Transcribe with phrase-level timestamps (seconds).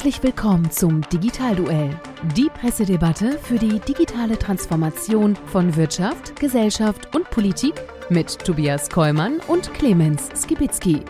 [0.00, 1.94] Herzlich willkommen zum Digitalduell,
[2.34, 7.74] die Pressedebatte für die digitale Transformation von Wirtschaft, Gesellschaft und Politik
[8.08, 11.04] mit Tobias Kollmann und Clemens Skibitzky.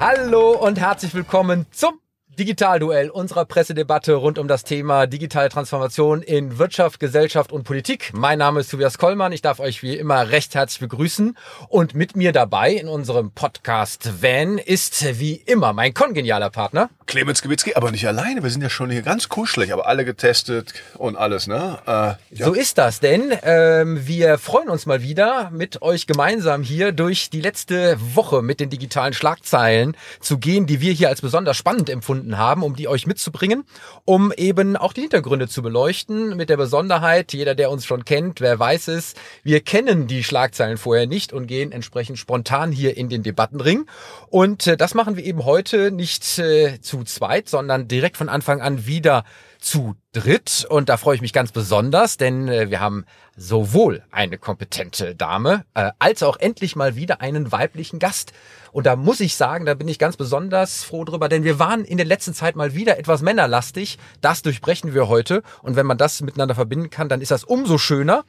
[0.00, 2.01] Hallo und herzlich willkommen zum
[2.38, 8.12] Digitalduell unserer Pressedebatte rund um das Thema digitale Transformation in Wirtschaft, Gesellschaft und Politik.
[8.14, 9.32] Mein Name ist Tobias Kollmann.
[9.32, 11.36] Ich darf euch wie immer recht herzlich begrüßen.
[11.68, 16.88] Und mit mir dabei in unserem Podcast Van ist wie immer mein kongenialer Partner.
[17.04, 18.42] Clemens Gewitzki, aber nicht alleine.
[18.42, 21.80] Wir sind ja schon hier ganz kuschelig, aber alle getestet und alles, ne?
[21.86, 22.46] Äh, ja.
[22.46, 27.28] So ist das, denn ähm, wir freuen uns mal wieder, mit euch gemeinsam hier durch
[27.28, 31.90] die letzte Woche mit den digitalen Schlagzeilen zu gehen, die wir hier als besonders spannend
[31.90, 33.64] empfunden haben, um die euch mitzubringen,
[34.04, 36.36] um eben auch die Hintergründe zu beleuchten.
[36.36, 40.78] Mit der Besonderheit, jeder, der uns schon kennt, wer weiß es, wir kennen die Schlagzeilen
[40.78, 43.86] vorher nicht und gehen entsprechend spontan hier in den Debattenring.
[44.28, 48.60] Und äh, das machen wir eben heute nicht äh, zu zweit, sondern direkt von Anfang
[48.60, 49.24] an wieder
[49.62, 50.66] zu dritt.
[50.68, 55.64] Und da freue ich mich ganz besonders, denn äh, wir haben sowohl eine kompetente Dame
[55.74, 58.32] äh, als auch endlich mal wieder einen weiblichen Gast.
[58.72, 61.84] Und da muss ich sagen, da bin ich ganz besonders froh drüber, denn wir waren
[61.84, 63.98] in der letzten Zeit mal wieder etwas männerlastig.
[64.20, 65.42] Das durchbrechen wir heute.
[65.62, 68.24] Und wenn man das miteinander verbinden kann, dann ist das umso schöner.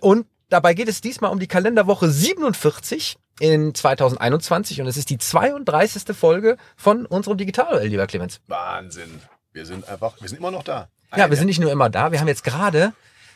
[0.00, 5.18] Und dabei geht es diesmal um die Kalenderwoche 47 in 2021 und es ist die
[5.18, 6.16] 32.
[6.16, 8.40] Folge von unserem Digital, lieber Clemens.
[8.48, 9.20] Wahnsinn.
[9.58, 10.86] Wir sind einfach, wir sind immer noch da.
[11.16, 12.92] Ja, wir sind nicht nur immer da, wir haben jetzt gerade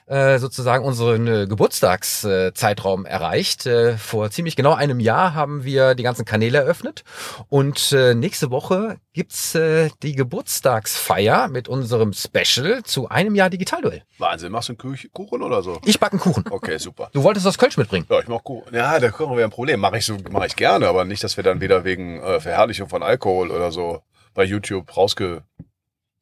[0.06, 3.67] äh, sozusagen unseren äh, Geburtstagszeitraum erreicht.
[3.67, 7.03] Äh, vor ziemlich genau einem Jahr haben wir die ganzen Kanäle eröffnet
[7.48, 14.05] und äh, nächste Woche gibt's äh, die Geburtstagsfeier mit unserem Special zu einem Jahr Digitalduell.
[14.19, 15.81] Wahnsinn, machst du einen Kuchen oder so?
[15.84, 16.45] Ich backe einen Kuchen.
[16.48, 17.11] Okay, super.
[17.12, 18.07] Du wolltest das Kölsch mitbringen?
[18.09, 18.73] Ja, ich mach Kuchen.
[18.73, 19.81] Ja, da kommen wir ein Problem.
[19.81, 22.89] Mache ich so, mache ich gerne, aber nicht, dass wir dann wieder wegen äh, Verherrlichung
[22.89, 24.05] von Alkohol oder so
[24.35, 25.42] bei YouTube rausge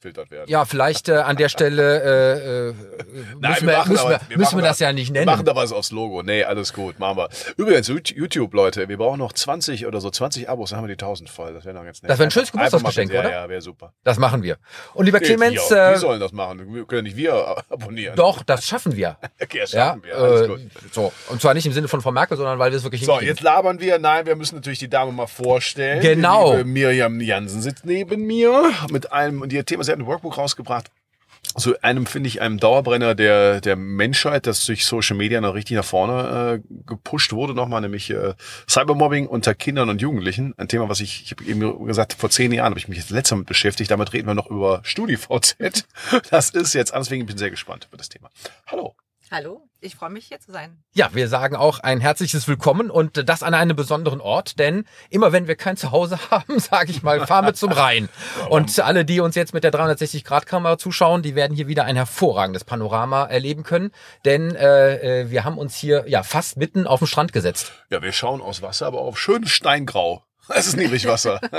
[0.00, 0.48] filtert werden.
[0.50, 2.74] Ja, vielleicht äh, an der Stelle äh, äh,
[3.40, 5.12] Nein, müssen wir wir, machen müssen aber- wir, wir müssen wir machen das ja nicht
[5.14, 5.44] Wir machen nennen.
[5.46, 6.22] da was aufs Logo.
[6.22, 7.28] Nee, alles gut, machen wir.
[7.56, 11.02] Übrigens, YouTube, Leute, wir brauchen noch 20 oder so 20 Abos, dann haben wir die
[11.02, 11.52] 1000 voll.
[11.52, 12.10] Das wäre noch ganz nett.
[12.10, 13.22] Das wäre ein schönes Geburtstagsgeschenk, oder?
[13.24, 13.92] Ja, ja, wäre super.
[14.04, 14.56] Das machen wir.
[14.94, 16.74] Und lieber Nee, Clemens, die, die äh, sollen das machen.
[16.74, 18.16] Wir können nicht wir abonnieren.
[18.16, 19.16] doch, das schaffen wir.
[19.42, 20.16] Okay, das Ja, schaffen wir.
[20.16, 20.60] Alles äh, gut.
[20.92, 21.12] so.
[21.28, 23.40] Und zwar nicht im Sinne von Frau Merkel, sondern weil wir es wirklich So, jetzt
[23.40, 23.98] labern wir.
[23.98, 26.00] Nein, wir müssen natürlich die Dame mal vorstellen.
[26.00, 26.62] Genau.
[26.64, 30.90] Miriam Jansen sitzt neben mir mit einem, und ihr Thema, sie hat ein Workbook rausgebracht.
[31.56, 35.76] So einem, finde ich, einem Dauerbrenner der, der Menschheit, das durch Social Media noch richtig
[35.76, 38.34] nach vorne äh, gepusht wurde, nochmal, nämlich äh,
[38.68, 40.54] Cybermobbing unter Kindern und Jugendlichen.
[40.58, 43.10] Ein Thema, was ich, ich habe eben gesagt, vor zehn Jahren habe ich mich jetzt
[43.10, 43.90] letztes Mal mit beschäftigt.
[43.90, 45.86] Damit reden wir noch über StudiVZ.
[46.30, 48.30] Das ist jetzt, deswegen bin ich sehr gespannt über das Thema.
[48.66, 48.94] Hallo.
[49.30, 50.82] Hallo, ich freue mich hier zu sein.
[50.92, 55.32] Ja, wir sagen auch ein herzliches Willkommen und das an einem besonderen Ort, denn immer
[55.32, 58.08] wenn wir kein Zuhause haben, sage ich mal, fahren wir zum Rhein.
[58.48, 62.64] Und alle, die uns jetzt mit der 360-Grad-Kamera zuschauen, die werden hier wieder ein hervorragendes
[62.64, 63.91] Panorama erleben können,
[64.24, 67.72] denn äh, äh, wir haben uns hier ja fast mitten auf den Strand gesetzt.
[67.91, 70.24] Ja, wir schauen aus Wasser, aber auf schönes Steingrau.
[70.48, 71.40] Es ist Niedrigwasser.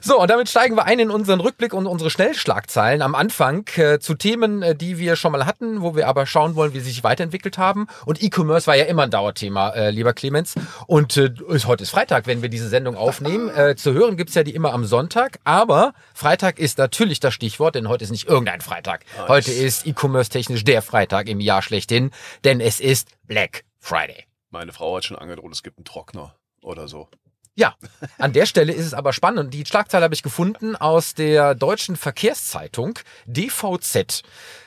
[0.00, 3.98] So, und damit steigen wir ein in unseren Rückblick und unsere Schnellschlagzeilen am Anfang äh,
[4.00, 6.90] zu Themen, äh, die wir schon mal hatten, wo wir aber schauen wollen, wie sie
[6.90, 7.86] sich weiterentwickelt haben.
[8.04, 10.54] Und E-Commerce war ja immer ein Dauerthema, äh, lieber Clemens.
[10.86, 13.48] Und äh, ist, heute ist Freitag, wenn wir diese Sendung aufnehmen.
[13.48, 15.38] Äh, zu hören gibt's ja die immer am Sonntag.
[15.44, 19.04] Aber Freitag ist natürlich das Stichwort, denn heute ist nicht irgendein Freitag.
[19.28, 22.10] Heute ist E-Commerce technisch der Freitag im Jahr schlechthin,
[22.44, 24.24] denn es ist Black Friday.
[24.50, 27.08] Meine Frau hat schon angedroht, es gibt einen Trockner oder so.
[27.54, 27.74] Ja,
[28.18, 29.52] an der Stelle ist es aber spannend.
[29.52, 34.22] Die Schlagzeile habe ich gefunden aus der deutschen Verkehrszeitung DVZ.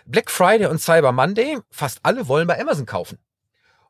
[0.05, 3.17] Black Friday und Cyber Monday, fast alle wollen bei Amazon kaufen.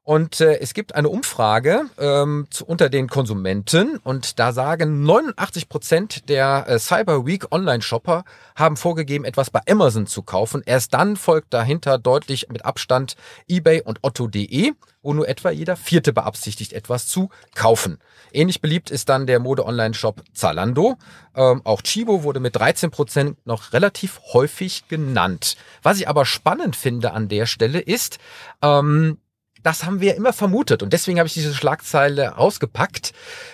[0.05, 5.67] Und äh, es gibt eine Umfrage ähm, zu, unter den Konsumenten und da sagen 89
[5.67, 8.23] Prozent der äh, Cyber Week Online-Shopper
[8.55, 10.61] haben vorgegeben, etwas bei Amazon zu kaufen.
[10.63, 13.15] Erst dann folgt dahinter deutlich mit Abstand
[13.47, 17.97] eBay und Otto.de, wo nur etwa jeder Vierte beabsichtigt, etwas zu kaufen.
[18.31, 20.97] Ähnlich beliebt ist dann der Mode-Online-Shop Zalando.
[21.35, 25.57] Ähm, auch Chibo wurde mit 13 Prozent noch relativ häufig genannt.
[25.81, 28.19] Was ich aber spannend finde an der Stelle ist,
[28.62, 29.18] ähm,
[29.65, 33.13] das haben wir immer vermutet und deswegen habe ich diese Schlagzeile rausgepackt.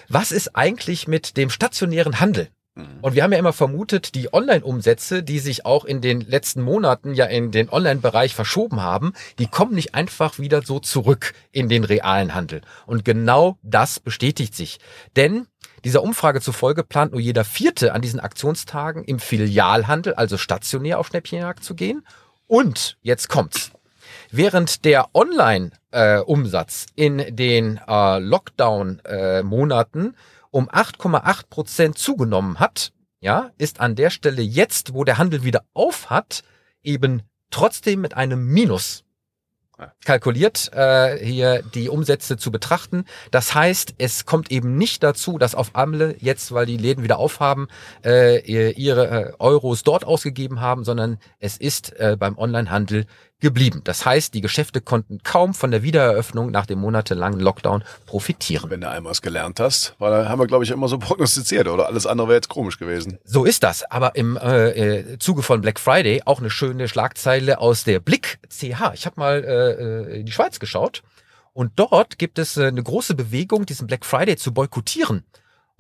[0.10, 2.50] Was ist eigentlich mit dem stationären Handel?
[3.02, 7.14] Und wir haben ja immer vermutet, die Online-Umsätze, die sich auch in den letzten Monaten
[7.14, 11.84] ja in den Online-Bereich verschoben haben, die kommen nicht einfach wieder so zurück in den
[11.84, 12.62] realen Handel.
[12.86, 14.80] Und genau das bestätigt sich.
[15.18, 15.48] Denn
[15.84, 21.08] dieser Umfrage zufolge plant nur jeder Vierte an diesen Aktionstagen im Filialhandel, also stationär auf
[21.08, 22.06] Schnäppchenjagd zu gehen.
[22.48, 23.72] Und jetzt kommt's.
[24.34, 30.16] Während der Online-Umsatz in den äh, Lockdown-Monaten
[30.52, 35.66] um 8,8 Prozent zugenommen hat, ja, ist an der Stelle jetzt, wo der Handel wieder
[35.74, 36.44] auf hat,
[36.82, 39.04] eben trotzdem mit einem Minus
[40.06, 43.06] kalkuliert, äh, hier die Umsätze zu betrachten.
[43.32, 47.18] Das heißt, es kommt eben nicht dazu, dass auf Amle jetzt, weil die Läden wieder
[47.20, 47.68] aufhaben,
[48.04, 48.40] äh,
[48.72, 53.06] ihre äh, Euros dort ausgegeben haben, sondern es ist äh, beim Onlinehandel
[53.42, 53.82] geblieben.
[53.84, 58.70] Das heißt, die Geschäfte konnten kaum von der Wiedereröffnung nach dem monatelangen Lockdown profitieren.
[58.70, 61.68] Wenn du einmal was gelernt hast, weil da haben wir, glaube ich, immer so prognostiziert,
[61.68, 61.88] oder?
[61.88, 63.18] Alles andere wäre jetzt komisch gewesen.
[63.26, 63.84] So ist das.
[63.92, 68.40] Aber im äh, äh Zuge von Black Friday auch eine schöne Schlagzeile aus der Blick
[68.50, 68.94] CH.
[68.94, 71.02] Ich habe mal äh, in die Schweiz geschaut
[71.54, 75.26] und dort gibt es äh, eine große Bewegung, diesen Black Friday zu boykottieren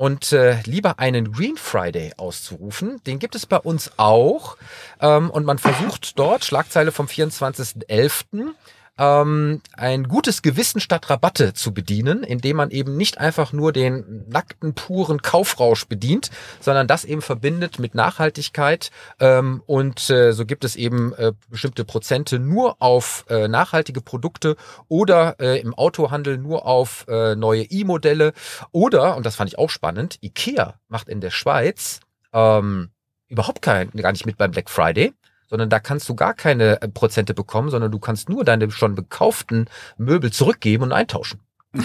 [0.02, 3.04] und äh, lieber einen Green Friday auszurufen.
[3.04, 4.58] Den gibt es bei uns auch.
[5.00, 8.56] Ähm, und man versucht dort, Schlagzeile vom 24.11.,
[9.02, 14.26] ähm, ein gutes Gewissen statt Rabatte zu bedienen, indem man eben nicht einfach nur den
[14.30, 18.92] nackten, puren Kaufrausch bedient, sondern das eben verbindet mit Nachhaltigkeit.
[19.20, 24.56] Ähm, und äh, so gibt es eben äh, bestimmte Prozente nur auf äh, nachhaltige Produkte
[24.88, 28.34] oder äh, im Autohandel nur auf äh, neue E-Modelle.
[28.72, 32.02] Oder, und das fand ich auch spannend, IKEA macht in der Schweiz
[32.34, 32.92] ähm,
[33.28, 35.14] überhaupt kein, gar nicht mit beim Black Friday,
[35.52, 38.96] sondern da kannst du gar keine äh, Prozente bekommen, sondern du kannst nur deine schon
[38.96, 41.42] bekauften Möbel zurückgeben und eintauschen.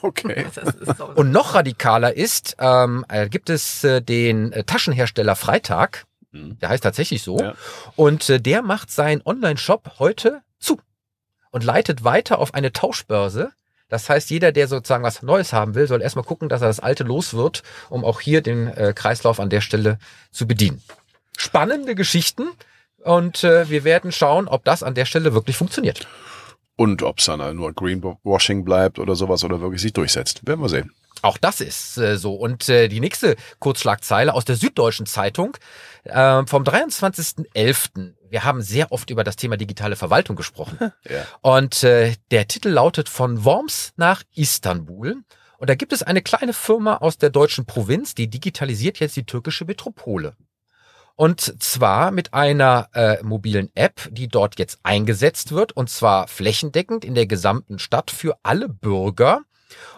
[0.00, 0.46] Okay.
[1.16, 6.58] und noch radikaler ist, ähm, äh, gibt es äh, den äh, Taschenhersteller Freitag, mhm.
[6.60, 7.54] der heißt tatsächlich so, ja.
[7.94, 10.80] und äh, der macht seinen Online-Shop heute zu
[11.50, 13.52] und leitet weiter auf eine Tauschbörse.
[13.90, 16.80] Das heißt, jeder, der sozusagen was Neues haben will, soll erstmal gucken, dass er das
[16.80, 19.98] Alte los wird, um auch hier den äh, Kreislauf an der Stelle
[20.30, 20.82] zu bedienen.
[21.36, 22.48] Spannende Geschichten.
[23.04, 26.06] Und äh, wir werden schauen, ob das an der Stelle wirklich funktioniert.
[26.76, 30.46] Und ob es dann nur Greenwashing bleibt oder sowas oder wirklich sich durchsetzt.
[30.46, 30.92] Werden wir sehen.
[31.22, 32.34] Auch das ist äh, so.
[32.34, 35.56] Und äh, die nächste Kurzschlagzeile aus der Süddeutschen Zeitung
[36.04, 38.14] äh, vom 23.11.
[38.28, 40.78] Wir haben sehr oft über das Thema digitale Verwaltung gesprochen.
[41.08, 41.24] ja.
[41.40, 45.22] Und äh, der Titel lautet von Worms nach Istanbul.
[45.58, 49.24] Und da gibt es eine kleine Firma aus der deutschen Provinz, die digitalisiert jetzt die
[49.24, 50.34] türkische Metropole.
[51.14, 57.04] Und zwar mit einer äh, mobilen App, die dort jetzt eingesetzt wird, und zwar flächendeckend
[57.04, 59.42] in der gesamten Stadt für alle Bürger.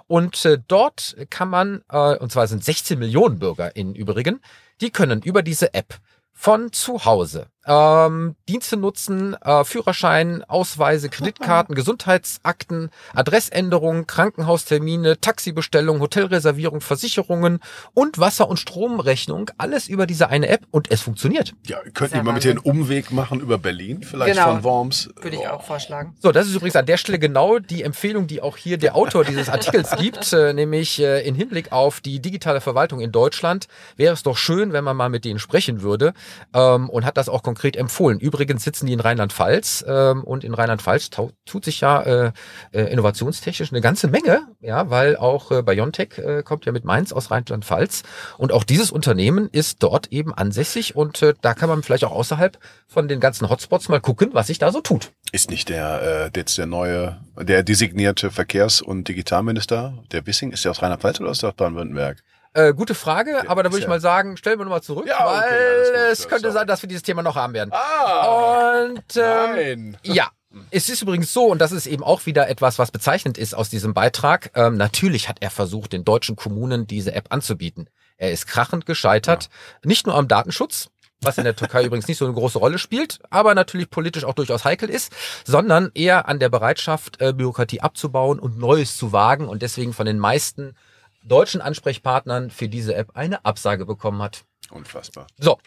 [0.06, 4.40] Und äh, dort kann man, äh, und zwar sind 16 Millionen Bürger in Übrigen,
[4.81, 5.99] die können über diese App
[6.32, 16.81] von zu Hause ähm, Dienste nutzen, äh, Führerschein, Ausweise, Kreditkarten, Gesundheitsakten, Adressänderungen, Krankenhaustermine, Taxibestellung, Hotelreservierung,
[16.81, 17.61] Versicherungen
[17.94, 19.50] und Wasser- und Stromrechnung.
[19.58, 21.55] Alles über diese eine App und es funktioniert.
[21.66, 24.52] Ja, könnt ihr mal mit den Umweg machen über Berlin, vielleicht genau.
[24.52, 25.11] von Worms.
[25.20, 26.16] Würde ich auch vorschlagen.
[26.20, 29.25] So, das ist übrigens an der Stelle genau die Empfehlung, die auch hier der Autor
[29.25, 34.12] dieses Artikels gibt, äh, nämlich äh, in Hinblick auf die digitale Verwaltung in Deutschland wäre
[34.12, 36.14] es doch schön, wenn man mal mit denen sprechen würde
[36.52, 38.18] ähm, und hat das auch konkret empfohlen.
[38.18, 42.32] Übrigens sitzen die in Rheinland-Pfalz ähm, und in Rheinland-Pfalz tut sich ja äh,
[42.72, 47.12] äh, innovationstechnisch eine ganze Menge, ja, weil auch äh, Biontech äh, kommt ja mit Mainz
[47.12, 48.02] aus Rheinland-Pfalz
[48.38, 52.12] und auch dieses Unternehmen ist dort eben ansässig und äh, da kann man vielleicht auch
[52.12, 55.12] außerhalb von den ganzen Hotspots mal gucken, was sich da so tut.
[55.32, 60.64] Ist nicht der äh, jetzt der neue, der designierte Verkehrs- und Digitalminister, der Wissing, ist
[60.64, 62.23] der aus Rheinland-Pfalz oder aus Baden-Württemberg?
[62.56, 65.40] Äh, gute Frage, aber da würde ich mal sagen, stellen wir nochmal zurück, ja, okay,
[65.40, 67.73] weil es könnte sein, dass wir dieses Thema noch haben werden.
[67.73, 69.99] Ah, und ähm, nein.
[70.04, 70.30] ja.
[70.70, 73.70] Es ist übrigens so, und das ist eben auch wieder etwas, was bezeichnend ist aus
[73.70, 74.52] diesem Beitrag.
[74.54, 77.90] Ähm, natürlich hat er versucht, den deutschen Kommunen diese App anzubieten.
[78.18, 79.88] Er ist krachend gescheitert, ja.
[79.88, 83.18] nicht nur am Datenschutz, was in der Türkei übrigens nicht so eine große Rolle spielt,
[83.30, 85.12] aber natürlich politisch auch durchaus heikel ist,
[85.44, 90.06] sondern eher an der Bereitschaft, äh, Bürokratie abzubauen und Neues zu wagen und deswegen von
[90.06, 90.76] den meisten
[91.25, 94.45] deutschen Ansprechpartnern für diese App eine Absage bekommen hat.
[94.71, 95.26] Unfassbar.
[95.38, 95.59] So,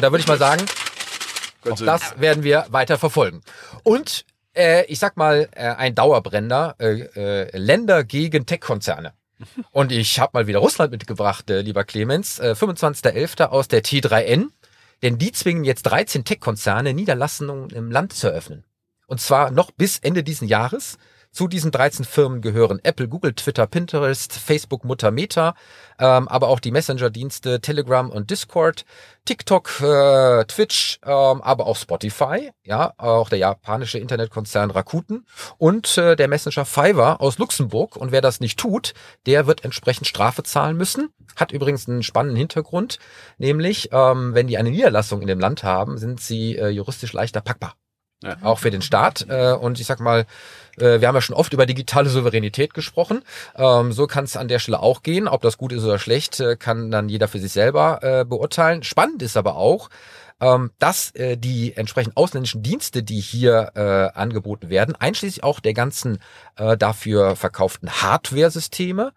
[0.00, 0.64] da würde ich mal sagen,
[1.70, 3.42] auch das werden wir weiter verfolgen.
[3.82, 9.14] Und äh, ich sag mal, äh, ein Dauerbrenner, äh, äh, Länder gegen Tech-Konzerne.
[9.70, 13.44] Und ich habe mal wieder Russland mitgebracht, äh, lieber Clemens, äh, 25.11.
[13.46, 14.48] aus der T3N,
[15.02, 18.64] denn die zwingen jetzt 13 Tech-Konzerne, Niederlassungen im Land zu eröffnen.
[19.06, 20.96] Und zwar noch bis Ende diesen Jahres.
[21.32, 25.54] Zu diesen 13 Firmen gehören Apple, Google, Twitter, Pinterest, Facebook, Mutter Meta,
[25.98, 28.84] ähm, aber auch die Messenger-Dienste Telegram und Discord,
[29.24, 35.24] TikTok, äh, Twitch, ähm, aber auch Spotify, ja, auch der japanische Internetkonzern Rakuten
[35.56, 37.96] und äh, der Messenger Fiverr aus Luxemburg.
[37.96, 38.92] Und wer das nicht tut,
[39.24, 41.14] der wird entsprechend Strafe zahlen müssen.
[41.36, 42.98] Hat übrigens einen spannenden Hintergrund,
[43.38, 47.40] nämlich ähm, wenn die eine Niederlassung in dem Land haben, sind sie äh, juristisch leichter
[47.40, 47.72] packbar.
[48.22, 48.36] Ja.
[48.42, 49.26] auch für den Staat.
[49.28, 50.26] Äh, und ich sag mal,
[50.78, 53.22] äh, wir haben ja schon oft über digitale Souveränität gesprochen.
[53.56, 55.28] Ähm, so kann es an der Stelle auch gehen.
[55.28, 58.82] Ob das gut ist oder schlecht, äh, kann dann jeder für sich selber äh, beurteilen.
[58.82, 59.90] Spannend ist aber auch,
[60.40, 63.76] ähm, dass die entsprechend ausländischen Dienste, die hier
[64.16, 66.18] angeboten werden, einschließlich auch der ganzen
[66.56, 69.12] dafür verkauften Hardware-Systeme,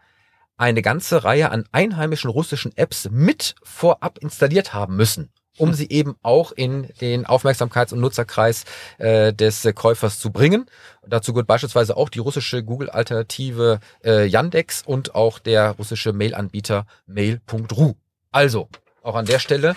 [0.58, 6.16] eine ganze Reihe an einheimischen russischen Apps mit vorab installiert haben müssen, um sie eben
[6.22, 8.66] auch in den Aufmerksamkeits- und Nutzerkreis
[8.98, 10.66] äh, des Käufers zu bringen.
[11.08, 17.94] Dazu gehört beispielsweise auch die russische Google-Alternative äh, Yandex und auch der russische Mail-Anbieter Mail.ru.
[18.32, 18.70] Also,
[19.02, 19.76] auch an der Stelle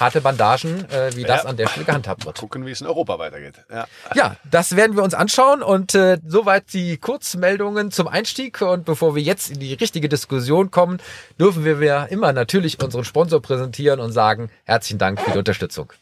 [0.00, 1.48] harte Bandagen, äh, wie das Ja.
[1.48, 2.38] an der Stelle gehandhabt wird.
[2.38, 3.54] Gucken, wie es in Europa weitergeht.
[3.70, 3.86] Ja.
[4.14, 9.14] Ja, das werden wir uns anschauen und äh, soweit die Kurzmeldungen zum Einstieg und bevor
[9.14, 10.98] wir jetzt in die richtige Diskussion kommen,
[11.38, 15.92] dürfen wir, wir immer natürlich unseren Sponsor präsentieren und sagen herzlichen Dank für die Unterstützung.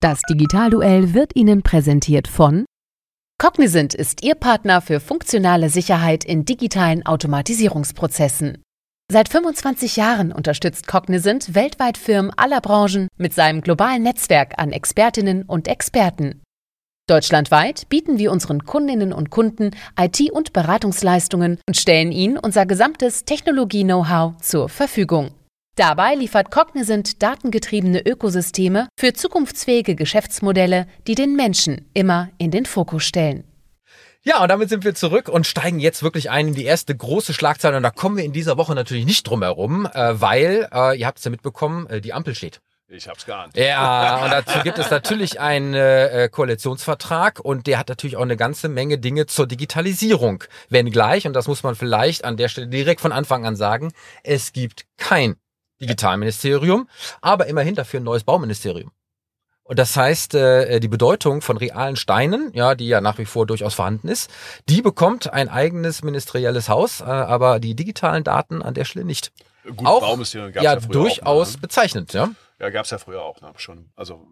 [0.00, 2.64] Das Digitalduell wird Ihnen präsentiert von
[3.38, 8.62] Cognizant ist Ihr Partner für funktionale Sicherheit in digitalen Automatisierungsprozessen.
[9.12, 15.42] Seit 25 Jahren unterstützt Cognizant weltweit Firmen aller Branchen mit seinem globalen Netzwerk an Expertinnen
[15.42, 16.42] und Experten.
[17.08, 23.24] Deutschlandweit bieten wir unseren Kundinnen und Kunden IT- und Beratungsleistungen und stellen ihnen unser gesamtes
[23.24, 25.32] Technologie-Know-how zur Verfügung.
[25.74, 33.02] Dabei liefert Cognizant datengetriebene Ökosysteme für zukunftsfähige Geschäftsmodelle, die den Menschen immer in den Fokus
[33.02, 33.42] stellen.
[34.22, 37.32] Ja, und damit sind wir zurück und steigen jetzt wirklich ein in die erste große
[37.32, 40.98] Schlagzeile und da kommen wir in dieser Woche natürlich nicht drum herum, äh, weil, äh,
[40.98, 42.60] ihr habt es ja mitbekommen, äh, die Ampel steht.
[42.92, 43.56] Ich hab's geahnt.
[43.56, 48.36] Ja, und dazu gibt es natürlich einen äh, Koalitionsvertrag und der hat natürlich auch eine
[48.36, 50.44] ganze Menge Dinge zur Digitalisierung.
[50.68, 53.92] Wenngleich, und das muss man vielleicht an der Stelle direkt von Anfang an sagen,
[54.24, 55.36] es gibt kein
[55.80, 56.88] Digitalministerium,
[57.22, 58.90] aber immerhin dafür ein neues Bauministerium.
[59.70, 63.46] Und das heißt, äh, die Bedeutung von realen Steinen, ja, die ja nach wie vor
[63.46, 64.28] durchaus vorhanden ist,
[64.68, 69.30] die bekommt ein eigenes ministerielles Haus, äh, aber die digitalen Daten an der Stelle nicht.
[69.64, 71.60] Gut, auch Bauministerium gab's ja, ja, früher durchaus Auch, ne?
[71.60, 72.30] bezeichnend, ja.
[72.58, 73.52] Ja, gab's ja früher auch, ne?
[73.58, 73.92] schon.
[73.94, 74.26] Also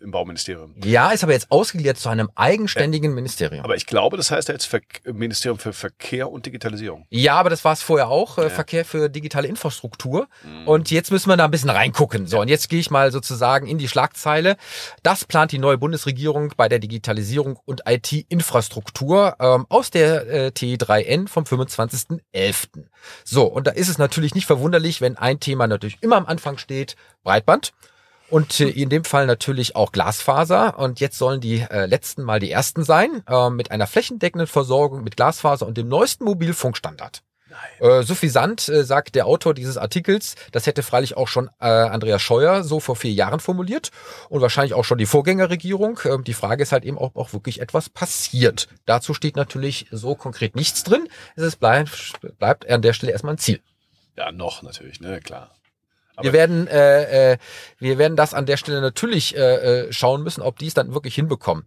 [0.00, 0.74] im Bauministerium.
[0.82, 3.64] Ja, ist aber jetzt ausgegliedert zu einem eigenständigen Ministerium.
[3.64, 7.04] Aber ich glaube, das heißt ja jetzt Ver Ministerium für Verkehr und Digitalisierung.
[7.10, 8.50] ja, aber das war es vorher auch, äh, Ja.
[8.50, 10.28] Verkehr für digitale Infrastruktur.
[10.64, 12.26] Und jetzt müssen wir da ein bisschen reingucken.
[12.26, 14.56] So, und jetzt gehe ich mal sozusagen in die Schlagzeile.
[15.02, 21.28] Das plant die neue Bundesregierung bei der Digitalisierung und IT-Infrastruktur ähm, aus der äh, T3N
[21.28, 22.84] vom 25.11.
[23.24, 26.58] So, und da ist es natürlich nicht verwunderlich, wenn ein Thema natürlich immer am Anfang
[26.58, 27.72] steht, Breitband.
[28.30, 30.78] Und äh, in dem Fall natürlich auch Glasfaser.
[30.78, 35.02] Und jetzt sollen die äh, letzten Mal die ersten sein, äh, mit einer flächendeckenden Versorgung
[35.02, 37.22] mit Glasfaser und dem neuesten Mobilfunkstandard.
[37.80, 42.20] Äh, suffisant, äh, sagt der Autor dieses Artikels, das hätte freilich auch schon äh, Andreas
[42.22, 43.90] Scheuer so vor vier Jahren formuliert
[44.28, 46.00] und wahrscheinlich auch schon die Vorgängerregierung.
[46.04, 48.68] Ähm, die Frage ist halt eben, ob auch wirklich etwas passiert.
[48.84, 51.08] Dazu steht natürlich so konkret nichts drin.
[51.36, 53.60] Es ist bleibt, bleibt an der Stelle erstmal ein Ziel.
[54.16, 55.50] Ja, noch natürlich, ne, klar.
[56.20, 57.38] Wir werden, äh, äh,
[57.78, 59.40] wir werden das an der Stelle natürlich äh,
[59.86, 61.64] äh, schauen müssen, ob die es dann wirklich hinbekommen.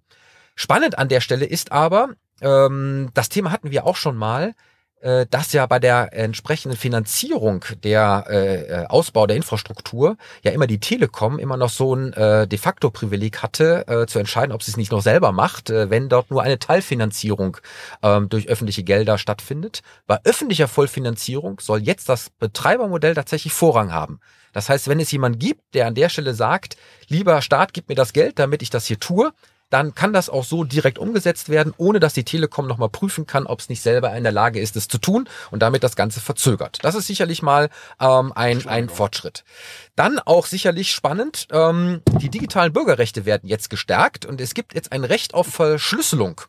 [0.55, 2.09] Spannend an der Stelle ist aber,
[2.41, 4.53] ähm, das Thema hatten wir auch schon mal,
[5.01, 10.67] äh, dass ja bei der entsprechenden Finanzierung der äh, äh, Ausbau der Infrastruktur ja immer
[10.67, 14.63] die Telekom immer noch so ein äh, de facto Privileg hatte, äh, zu entscheiden, ob
[14.63, 17.57] sie es nicht noch selber macht, äh, wenn dort nur eine Teilfinanzierung
[18.03, 19.81] ähm, durch öffentliche Gelder stattfindet.
[20.05, 24.19] Bei öffentlicher Vollfinanzierung soll jetzt das Betreibermodell tatsächlich Vorrang haben.
[24.53, 26.77] Das heißt, wenn es jemand gibt, der an der Stelle sagt,
[27.07, 29.31] lieber Staat, gib mir das Geld, damit ich das hier tue,
[29.71, 33.47] dann kann das auch so direkt umgesetzt werden, ohne dass die Telekom nochmal prüfen kann,
[33.47, 36.19] ob es nicht selber in der Lage ist, es zu tun und damit das Ganze
[36.19, 36.79] verzögert.
[36.83, 39.43] Das ist sicherlich mal ähm, ein, ein Fortschritt.
[39.95, 44.91] Dann auch sicherlich spannend, ähm, die digitalen Bürgerrechte werden jetzt gestärkt und es gibt jetzt
[44.91, 46.41] ein Recht auf Verschlüsselung.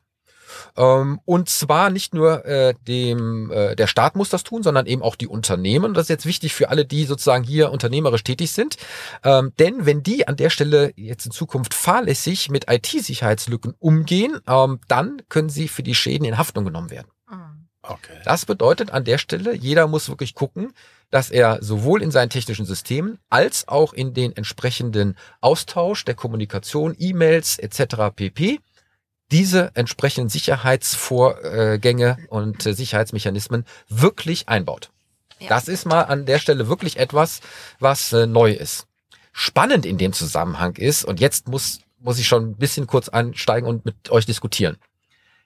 [0.76, 5.02] Ähm, und zwar nicht nur äh, dem äh, der Staat muss das tun, sondern eben
[5.02, 5.86] auch die Unternehmen.
[5.86, 8.76] Und das ist jetzt wichtig für alle, die sozusagen hier unternehmerisch tätig sind.
[9.24, 14.80] Ähm, denn wenn die an der Stelle jetzt in Zukunft fahrlässig mit IT-Sicherheitslücken umgehen, ähm,
[14.88, 17.08] dann können sie für die Schäden in Haftung genommen werden.
[17.30, 17.68] Mhm.
[17.82, 18.20] Okay.
[18.24, 20.72] Das bedeutet an der Stelle, jeder muss wirklich gucken,
[21.10, 26.94] dass er sowohl in seinen technischen Systemen als auch in den entsprechenden Austausch der Kommunikation,
[26.96, 28.14] E-Mails etc.
[28.14, 28.60] pp.
[29.32, 34.90] Diese entsprechenden Sicherheitsvorgänge und äh, Sicherheitsmechanismen wirklich einbaut.
[35.38, 35.48] Ja.
[35.48, 37.40] Das ist mal an der Stelle wirklich etwas,
[37.80, 38.86] was äh, neu ist.
[39.32, 43.66] Spannend in dem Zusammenhang ist, und jetzt muss, muss ich schon ein bisschen kurz ansteigen
[43.66, 44.76] und mit euch diskutieren.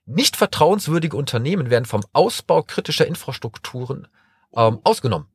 [0.04, 4.08] Nicht vertrauenswürdige Unternehmen werden vom Ausbau kritischer Infrastrukturen
[4.54, 5.28] ähm, ausgenommen.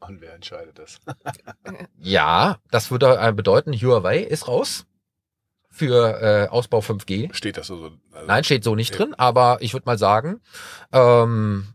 [0.00, 1.00] Und wer entscheidet das?
[2.02, 4.86] Ja, das würde bedeuten, Huawei ist raus
[5.70, 7.32] für äh, Ausbau 5G.
[7.34, 7.76] Steht das so?
[7.76, 9.04] so- Also, Nein, steht so nicht Okay.
[9.04, 10.40] drin, aber ich würde mal sagen,
[10.92, 11.66] ähm,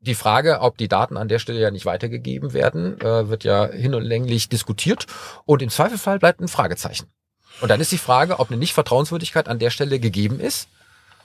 [0.00, 3.66] die Frage, ob die Daten an der Stelle ja nicht weitergegeben werden, äh, wird ja
[3.66, 5.06] hin und länglich diskutiert
[5.44, 7.06] und im Zweifelfall bleibt ein Fragezeichen.
[7.60, 10.68] Und dann ist die Frage, ob eine Nichtvertrauenswürdigkeit an der Stelle gegeben ist.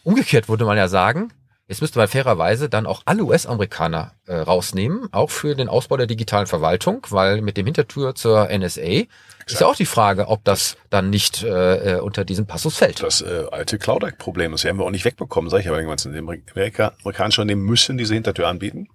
[0.04, 1.34] Umgekehrt würde man ja sagen,
[1.68, 6.08] jetzt müsste man fairerweise dann auch alle US-Amerikaner äh, rausnehmen, auch für den Ausbau der
[6.08, 9.06] digitalen Verwaltung, weil mit dem Hintertür zur NSA
[9.46, 13.02] ist ja auch die Frage, ob das dann nicht äh, äh, unter diesen Passus fällt.
[13.02, 15.98] Das äh, alte Cloud Act-Problem, das werden wir auch nicht wegbekommen, sage ich aber irgendwann.
[16.12, 16.20] Die
[16.54, 18.90] Amerika, amerikanische Unternehmen müssen diese Hintertür anbieten.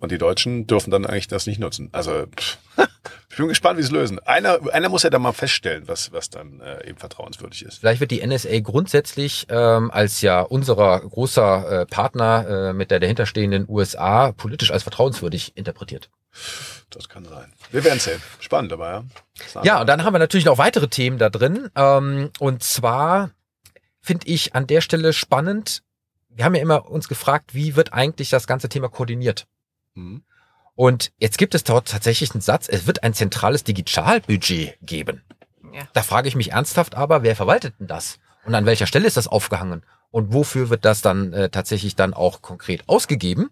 [0.00, 1.90] Und die Deutschen dürfen dann eigentlich das nicht nutzen.
[1.92, 2.26] Also
[3.30, 4.18] ich bin gespannt, wie sie es lösen.
[4.20, 7.78] Einer, einer muss ja dann mal feststellen, was, was dann äh, eben vertrauenswürdig ist.
[7.78, 12.98] Vielleicht wird die NSA grundsätzlich ähm, als ja unserer großer äh, Partner äh, mit der
[12.98, 16.10] dahinterstehenden USA politisch als vertrauenswürdig interpretiert.
[16.88, 17.52] Das kann sein.
[17.70, 18.22] Wir werden sehen.
[18.40, 19.04] Spannend aber,
[19.54, 19.62] ja.
[19.62, 21.68] Ja, und dann haben wir natürlich noch weitere Themen da drin.
[21.76, 23.30] Ähm, und zwar
[24.00, 25.82] finde ich an der Stelle spannend.
[26.30, 29.46] Wir haben ja immer uns gefragt, wie wird eigentlich das ganze Thema koordiniert?
[29.94, 30.22] Mhm.
[30.74, 35.22] Und jetzt gibt es dort tatsächlich einen Satz, es wird ein zentrales Digitalbudget geben.
[35.74, 35.82] Ja.
[35.92, 38.18] Da frage ich mich ernsthaft aber, wer verwaltet denn das?
[38.44, 39.82] Und an welcher Stelle ist das aufgehangen?
[40.10, 43.50] Und wofür wird das dann äh, tatsächlich dann auch konkret ausgegeben?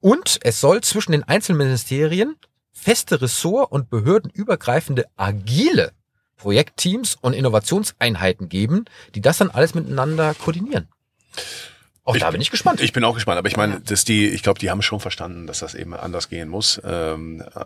[0.00, 2.36] Und es soll zwischen den Einzelministerien
[2.72, 5.92] feste Ressort- und behördenübergreifende agile
[6.36, 10.88] Projektteams und Innovationseinheiten geben, die das dann alles miteinander koordinieren.
[12.06, 12.80] Auch Ich da bin- ich gespannt.
[12.82, 15.46] Ich bin auch gespannt, aber ich meine, dass die, ich glaube, die haben schon verstanden,
[15.46, 16.78] dass das eben anders gehen muss.
[16.84, 17.64] Ähm, äh,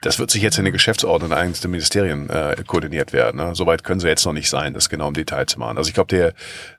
[0.00, 3.38] das wird sich jetzt in den Geschäftsordnungen eines der Ministerien äh, koordiniert werden.
[3.38, 3.54] Ne?
[3.56, 5.76] Soweit können sie jetzt noch nicht sein, das genau im Detail zu machen.
[5.76, 6.34] Also ich glaube, der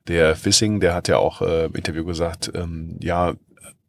[0.07, 3.33] der Fissing, der hat ja auch äh, im Interview gesagt, ähm, ja.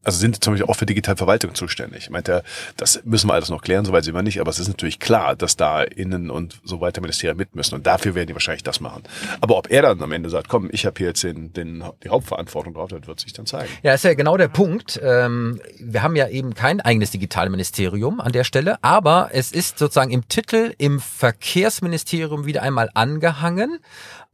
[0.05, 2.09] Also sind zum Beispiel auch für Digitalverwaltung zuständig.
[2.09, 2.43] Meint er,
[2.77, 5.35] das müssen wir alles noch klären, soweit sind wir nicht, aber es ist natürlich klar,
[5.35, 8.81] dass da Innen- und so weiter Ministerien mit müssen und dafür werden die wahrscheinlich das
[8.81, 9.03] machen.
[9.41, 12.09] Aber ob er dann am Ende sagt, komm, ich habe hier jetzt den, den, die
[12.09, 13.69] Hauptverantwortung drauf, das wird sich dann zeigen.
[13.83, 15.01] Ja, ist ja genau der Punkt.
[15.03, 20.13] Ähm, wir haben ja eben kein eigenes Digitalministerium an der Stelle, aber es ist sozusagen
[20.13, 23.81] im Titel im Verkehrsministerium wieder einmal angehangen,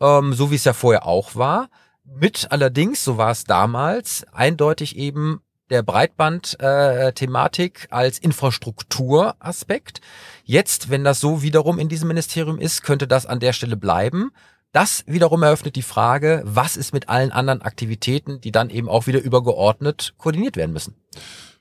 [0.01, 1.69] ähm, so wie es ja vorher auch war.
[2.05, 10.01] Mit allerdings, so war es damals, eindeutig eben der Breitband-Thematik als Infrastrukturaspekt.
[10.45, 14.33] Jetzt, wenn das so wiederum in diesem Ministerium ist, könnte das an der Stelle bleiben.
[14.73, 19.07] Das wiederum eröffnet die Frage, was ist mit allen anderen Aktivitäten, die dann eben auch
[19.07, 20.97] wieder übergeordnet koordiniert werden müssen.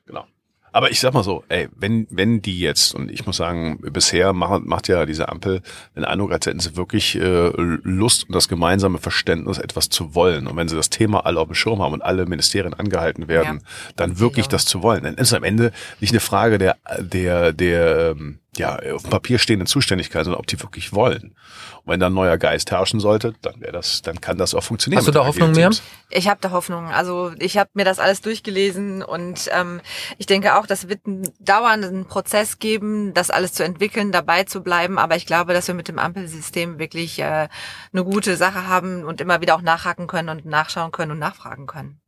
[0.06, 0.26] Genau.
[0.74, 4.34] Aber ich sag mal so, ey, wenn, wenn die jetzt, und ich muss sagen, bisher
[4.34, 5.62] macht, macht ja diese Ampel
[5.96, 10.48] den Eindruck, als hätten sie wirklich äh, Lust und das gemeinsame Verständnis, etwas zu wollen.
[10.48, 13.62] Und wenn sie das Thema alle auf dem Schirm haben und alle Ministerien angehalten werden,
[13.96, 14.52] dann wirklich Ja.
[14.52, 15.04] das zu wollen.
[15.04, 19.10] Dann ist es am Ende nicht eine Frage der, der, der, ähm, ja, auf dem
[19.10, 21.36] Papier stehenden Zuständigkeit, sondern ob die wirklich wollen.
[21.84, 24.64] Und wenn da ein neuer Geist herrschen sollte, dann wäre das, dann kann das auch
[24.64, 25.00] funktionieren.
[25.00, 25.72] Hast du da Hoffnung, Miriam?
[25.72, 25.84] Teams.
[26.10, 26.88] Ich habe da Hoffnung.
[26.88, 29.82] Also ich habe mir das alles durchgelesen und ähm,
[30.18, 34.62] ich denke auch, das wird einen dauernden Prozess geben, das alles zu entwickeln, dabei zu
[34.62, 35.00] bleiben.
[35.00, 37.48] Aber ich glaube, dass wir mit dem Ampelsystem wirklich äh,
[37.92, 41.66] eine gute Sache haben und immer wieder auch nachhaken können und nachschauen können und nachfragen
[41.66, 42.03] können.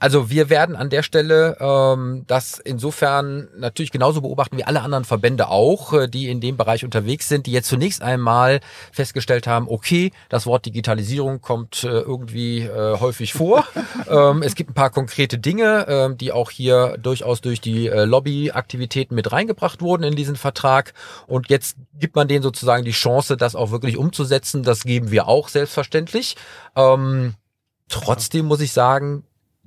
[0.00, 5.04] Also wir werden an der Stelle ähm, das insofern natürlich genauso beobachten wie alle anderen
[5.04, 8.60] Verbände auch, äh, die in dem Bereich unterwegs sind, die jetzt zunächst einmal
[8.92, 13.64] festgestellt haben, okay, das Wort Digitalisierung kommt äh, irgendwie äh, häufig vor.
[14.08, 18.04] ähm, es gibt ein paar konkrete Dinge, ähm, die auch hier durchaus durch die äh,
[18.04, 20.94] Lobbyaktivitäten mit reingebracht wurden in diesen Vertrag.
[21.26, 24.62] Und jetzt gibt man denen sozusagen die Chance, das auch wirklich umzusetzen.
[24.62, 26.36] Das geben wir auch selbstverständlich.
[26.76, 27.34] Ähm,
[27.88, 29.24] trotzdem muss ich sagen,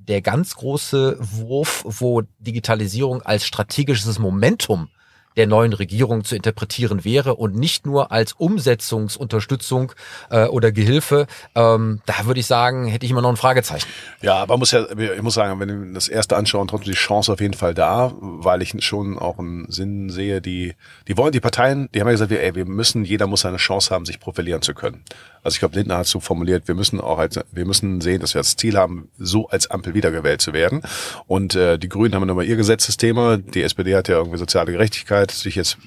[0.08, 4.88] der ganz große Wurf, wo Digitalisierung als strategisches Momentum
[5.36, 9.92] der neuen Regierung zu interpretieren wäre und nicht nur als Umsetzungsunterstützung
[10.30, 13.86] äh, oder Gehilfe, ähm, da würde ich sagen, hätte ich immer noch ein Fragezeichen.
[14.22, 17.32] Ja, aber muss ja, ich muss sagen, wenn wir das erste anschauen, trotzdem die Chance
[17.32, 20.74] auf jeden Fall da, weil ich schon auch einen Sinn sehe, die,
[21.06, 23.58] die wollen die Parteien, die haben ja gesagt, wir, ey, wir müssen, jeder muss eine
[23.58, 25.04] Chance haben, sich profilieren zu können.
[25.46, 28.34] Also ich glaube, Lindner hat so formuliert, wir müssen auch als, wir müssen sehen, dass
[28.34, 30.82] wir das Ziel haben, so als Ampel wiedergewählt zu werden.
[31.26, 35.30] Und äh, die Grünen haben nochmal ihr Gesetzesthema, die SPD hat ja irgendwie soziale Gerechtigkeit,
[35.30, 35.78] sich jetzt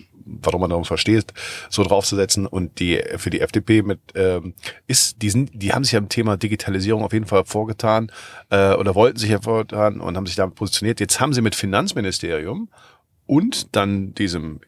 [0.41, 1.33] warum man darum versteht,
[1.69, 2.45] so draufzusetzen.
[2.45, 4.53] Und die für die FDP mit ähm,
[4.87, 8.11] ist, die sind, die haben sich am Thema Digitalisierung auf jeden Fall vorgetan
[8.49, 10.99] äh, oder wollten sich hervorgetan und haben sich damit positioniert.
[10.99, 12.69] Jetzt haben sie mit Finanzministerium
[13.25, 14.61] und dann diesem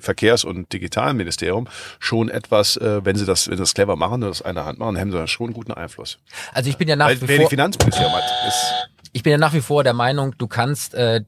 [0.00, 4.42] Verkehrs- und Digitalministerium schon etwas, äh, wenn sie das, wenn sie das clever machen, das
[4.42, 6.18] einer Hand machen, haben sie schon einen guten Einfluss.
[6.52, 9.38] Also ich bin ja nach Weil wie wer vor, Finanzministerium hat, ist ich bin ja
[9.38, 11.22] nach wie vor der Meinung, du kannst äh,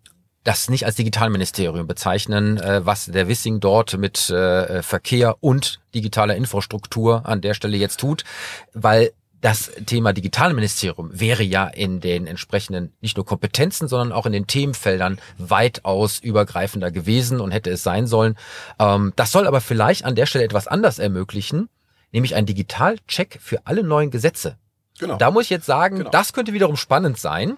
[0.44, 6.36] das nicht als Digitalministerium bezeichnen, äh, was der Wissing dort mit äh, Verkehr und digitaler
[6.36, 8.24] Infrastruktur an der Stelle jetzt tut,
[8.72, 14.32] weil das Thema Digitalministerium wäre ja in den entsprechenden nicht nur Kompetenzen, sondern auch in
[14.32, 18.36] den Themenfeldern weitaus übergreifender gewesen und hätte es sein sollen.
[18.78, 21.68] Ähm, das soll aber vielleicht an der Stelle etwas anders ermöglichen,
[22.12, 24.58] nämlich ein Digitalcheck für alle neuen Gesetze.
[24.98, 25.16] Genau.
[25.16, 26.10] Da muss ich jetzt sagen, genau.
[26.10, 27.56] das könnte wiederum spannend sein.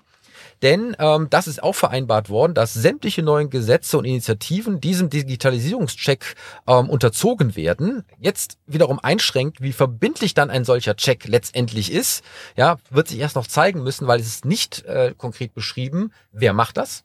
[0.63, 6.37] Denn ähm, das ist auch vereinbart worden, dass sämtliche neuen Gesetze und Initiativen diesem Digitalisierungscheck
[6.67, 8.05] ähm, unterzogen werden.
[8.21, 12.23] Jetzt wiederum einschränkt, wie verbindlich dann ein solcher Check letztendlich ist.
[12.57, 16.53] Ja, wird sich erst noch zeigen müssen, weil es ist nicht äh, konkret beschrieben, wer
[16.53, 17.03] macht das.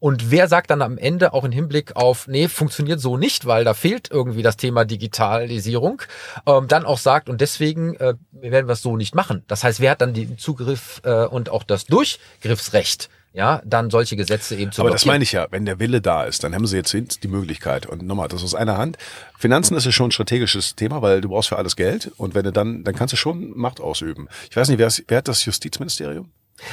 [0.00, 3.64] Und wer sagt dann am Ende auch im Hinblick auf, nee, funktioniert so nicht, weil
[3.64, 6.02] da fehlt irgendwie das Thema Digitalisierung,
[6.46, 9.44] ähm, dann auch sagt, und deswegen äh, werden wir es so nicht machen.
[9.46, 13.10] Das heißt, wer hat dann den Zugriff äh, und auch das Durchgriffsrecht?
[13.32, 16.24] ja, dann solche Gesetze eben zu Aber das meine ich ja, wenn der Wille da
[16.24, 17.86] ist, dann haben sie jetzt die Möglichkeit.
[17.86, 18.98] Und nochmal, das aus einer Hand.
[19.38, 22.10] Finanzen ist ja schon ein strategisches Thema, weil du brauchst für alles Geld.
[22.16, 24.28] Und wenn du dann, dann kannst du schon Macht ausüben.
[24.50, 26.28] Ich weiß nicht, wer, ist, wer hat das Justizministerium?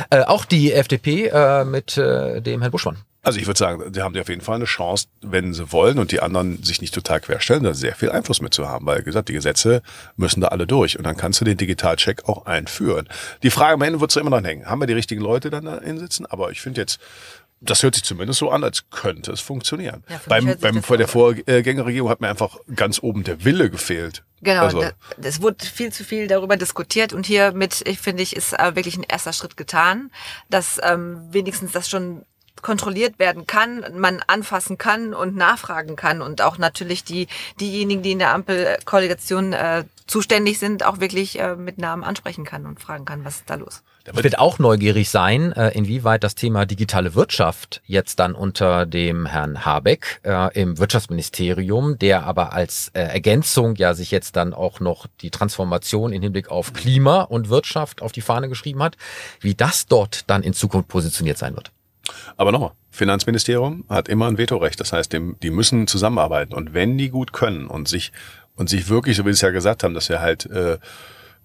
[0.09, 2.97] Äh, auch die FDP äh, mit äh, dem Herrn Buschmann.
[3.27, 6.13] Also ich würde sagen, die haben auf jeden Fall eine Chance, wenn sie wollen und
[6.13, 9.27] die anderen sich nicht total querstellen, da sehr viel Einfluss mit zu haben, weil gesagt,
[9.27, 9.81] die Gesetze
[10.15, 13.09] müssen da alle durch und dann kannst du den Digitalcheck auch einführen.
[13.43, 14.67] Die Frage am Ende wird so immer noch hängen.
[14.67, 16.25] Haben wir die richtigen Leute dann da hinsitzen?
[16.25, 16.99] Aber ich finde jetzt,
[17.59, 20.03] das hört sich zumindest so an, als könnte es funktionieren.
[20.09, 24.23] Ja, beim beim vor der Vorgängerregierung hat mir einfach ganz oben der Wille gefehlt.
[24.41, 24.83] Genau, also.
[25.21, 28.75] es wurde viel zu viel darüber diskutiert und hier mit, ich finde ich, ist äh,
[28.75, 30.11] wirklich ein erster Schritt getan,
[30.49, 32.23] dass ähm, wenigstens das schon
[32.61, 37.27] kontrolliert werden kann, man anfassen kann und nachfragen kann und auch natürlich die
[37.59, 42.65] diejenigen, die in der Ampelkoalition äh, zuständig sind, auch wirklich äh, mit Namen ansprechen kann
[42.65, 43.83] und fragen kann, was ist da los.
[44.15, 49.25] Ich wird auch neugierig sein, äh, inwieweit das Thema digitale Wirtschaft jetzt dann unter dem
[49.25, 54.79] Herrn Habeck äh, im Wirtschaftsministerium, der aber als äh, Ergänzung ja sich jetzt dann auch
[54.79, 58.95] noch die Transformation in Hinblick auf Klima und Wirtschaft auf die Fahne geschrieben hat,
[59.41, 61.71] wie das dort dann in Zukunft positioniert sein wird.
[62.37, 64.79] Aber nochmal, Finanzministerium hat immer ein Vetorecht.
[64.79, 66.53] Das heißt, die müssen zusammenarbeiten.
[66.53, 68.13] Und wenn die gut können und sich,
[68.55, 70.77] und sich wirklich, so wie Sie es ja gesagt haben, dass wir halt äh,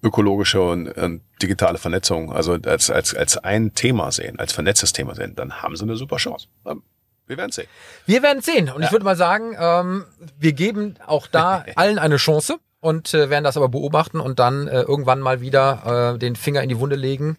[0.03, 5.15] ökologische und, und digitale Vernetzung, also als, als, als ein Thema sehen, als vernetztes Thema
[5.15, 6.47] sehen, dann haben sie eine super Chance.
[7.25, 7.67] Wir werden sehen.
[8.05, 8.69] Wir werden sehen.
[8.69, 8.87] Und ja.
[8.87, 10.05] ich würde mal sagen, ähm,
[10.37, 14.67] wir geben auch da allen eine Chance und äh, werden das aber beobachten und dann
[14.67, 17.37] äh, irgendwann mal wieder äh, den Finger in die Wunde legen,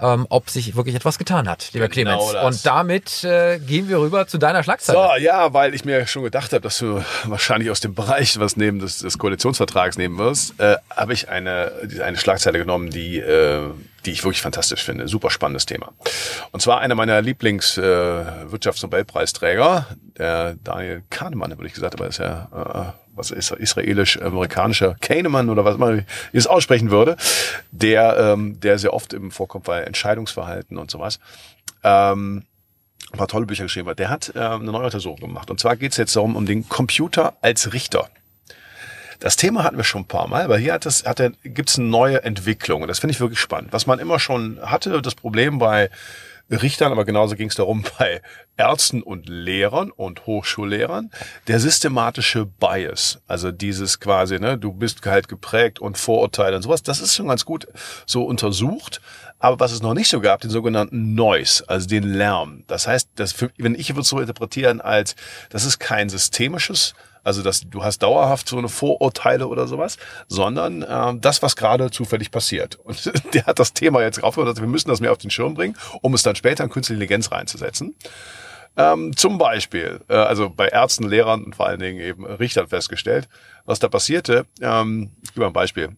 [0.00, 2.32] ähm, ob sich wirklich etwas getan hat, lieber genau Clemens.
[2.32, 2.44] Das.
[2.44, 4.98] Und damit äh, gehen wir rüber zu deiner Schlagzeile.
[4.98, 8.56] So, ja, weil ich mir schon gedacht habe, dass du wahrscheinlich aus dem Bereich was
[8.56, 11.72] neben des, des Koalitionsvertrags nehmen wirst, äh, habe ich eine,
[12.04, 13.70] eine Schlagzeile genommen, die äh,
[14.04, 15.06] die ich wirklich fantastisch finde.
[15.06, 15.92] Super spannendes Thema.
[16.50, 22.48] Und zwar einer meiner Lieblings-Wirtschaftsnobelpreisträger, äh, der Daniel Kahnemann, würde ich gesagt, aber ist ja
[22.52, 27.16] äh, was ist israelisch-amerikanischer Kahneman oder was man es aussprechen würde,
[27.70, 31.20] der, ähm, der sehr oft im vorkommt bei Entscheidungsverhalten und sowas.
[31.82, 32.44] Ähm,
[33.12, 33.98] ein paar tolle Bücher geschrieben hat.
[33.98, 35.50] Der hat äh, eine neue Untersuchung gemacht.
[35.50, 38.08] Und zwar geht es jetzt darum, um den Computer als Richter.
[39.20, 41.78] Das Thema hatten wir schon ein paar Mal, aber hier hat es, hat er, gibt's
[41.78, 42.82] eine neue Entwicklung.
[42.82, 43.72] Und das finde ich wirklich spannend.
[43.72, 45.90] Was man immer schon hatte, das Problem bei
[46.52, 48.20] Richtern, aber genauso ging es darum bei
[48.56, 51.10] Ärzten und Lehrern und Hochschullehrern,
[51.48, 56.82] der systematische Bias, also dieses quasi, ne, du bist halt geprägt und Vorurteile und sowas,
[56.82, 57.66] das ist schon ganz gut
[58.06, 59.00] so untersucht.
[59.38, 62.62] Aber was es noch nicht so gab, den sogenannten Noise, also den Lärm.
[62.68, 65.16] Das heißt, das wenn ich würde es so interpretieren als,
[65.50, 70.82] das ist kein systemisches also dass du hast dauerhaft so eine Vorurteile oder sowas, sondern
[70.82, 72.76] äh, das, was gerade zufällig passiert.
[72.76, 75.54] Und der hat das Thema jetzt aufgehört, also wir müssen das mehr auf den Schirm
[75.54, 77.94] bringen, um es dann später in künstliche Intelligenz reinzusetzen.
[78.76, 83.28] Ähm, zum Beispiel, äh, also bei Ärzten, Lehrern und vor allen Dingen eben Richtern festgestellt,
[83.66, 84.46] was da passierte.
[84.60, 85.90] Ähm, ich gebe mal ein Beispiel.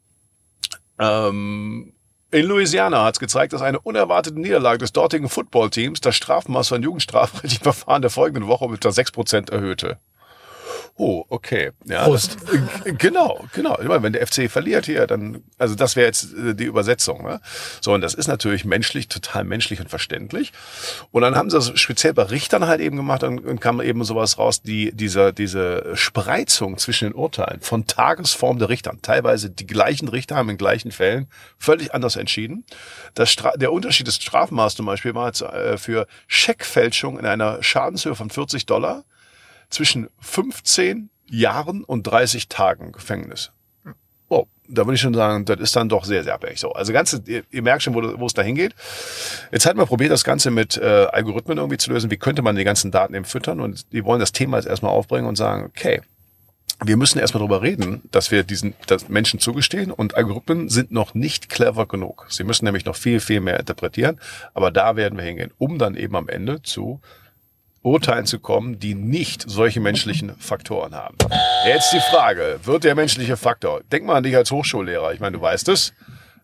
[0.99, 1.93] Ähm,
[2.35, 6.83] in Louisiana hat es gezeigt, dass eine unerwartete Niederlage des dortigen Footballteams das Strafmaß von
[6.83, 9.99] Jugendstrafrechtlichen Verfahren der folgenden Woche um etwa 6% erhöhte.
[10.97, 11.73] Oh, okay.
[11.87, 12.37] Ja, Prost.
[12.85, 13.79] Das, genau, genau.
[13.81, 17.25] Ich meine, wenn der FC verliert hier, dann, also das wäre jetzt äh, die Übersetzung.
[17.25, 17.41] Ne?
[17.81, 20.53] So, und das ist natürlich menschlich, total menschlich und verständlich.
[21.11, 24.05] Und dann haben sie das speziell bei Richtern halt eben gemacht und, und kam eben
[24.05, 29.01] sowas raus, die, diese, diese Spreizung zwischen den Urteilen von Tagesform der Richtern.
[29.03, 31.27] Teilweise die gleichen Richter haben in gleichen Fällen
[31.59, 32.65] völlig anders entschieden.
[33.15, 38.15] Das Stra der Unterschied des Strafmaß zum Beispiel war äh, für Scheckfälschung in einer Schadenshöhe
[38.15, 39.05] von 40 Dollar
[39.75, 43.51] zwischen 15 Jahren und 30 Tagen Gefängnis.
[44.29, 46.73] wow, da würde ich schon sagen, das ist dann doch sehr, sehr abhängig so.
[46.73, 48.75] Also ganz, ihr, ihr merkt schon, wo, wo es da hingeht.
[49.53, 52.11] Jetzt hat man probiert, das Ganze mit äh, Algorithmen irgendwie zu lösen.
[52.11, 53.61] Wie könnte man die ganzen Daten eben füttern?
[53.61, 56.01] Und die wollen das Thema jetzt erstmal aufbringen und sagen, okay,
[56.85, 61.15] wir müssen erstmal darüber reden, dass wir diesen dass Menschen zugestehen und Algorithmen sind noch
[61.15, 62.27] nicht clever genug.
[62.29, 64.21] Sie müssen nämlich noch viel, viel mehr interpretieren.
[64.55, 67.01] Aber da werden wir hingehen, um dann eben am Ende zu
[67.85, 71.17] Urteilen zu kommen, die nicht solche menschlichen Faktoren haben.
[71.67, 75.37] Jetzt die Frage, wird der menschliche Faktor, denk mal an dich als Hochschullehrer, ich meine,
[75.37, 75.93] du weißt es.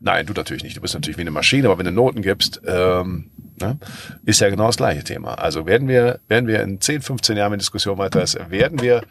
[0.01, 2.61] Nein, du natürlich nicht, du bist natürlich wie eine Maschine, aber wenn du Noten gibst,
[2.67, 3.79] ähm, ne,
[4.25, 5.35] ist ja genau das gleiche Thema.
[5.35, 9.03] Also werden wir, werden wir in 10, 15 Jahren in Diskussion weiter, werden wir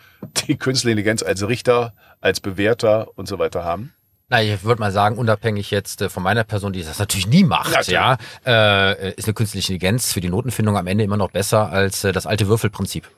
[0.47, 3.93] die künstliche Intelligenz als Richter, als Bewerter und so weiter haben?
[4.29, 7.43] Na, ich würde mal sagen, unabhängig jetzt äh, von meiner Person, die das natürlich nie
[7.43, 11.69] macht, ja, äh, ist eine künstliche Intelligenz für die Notenfindung am Ende immer noch besser
[11.69, 13.09] als äh, das alte Würfelprinzip.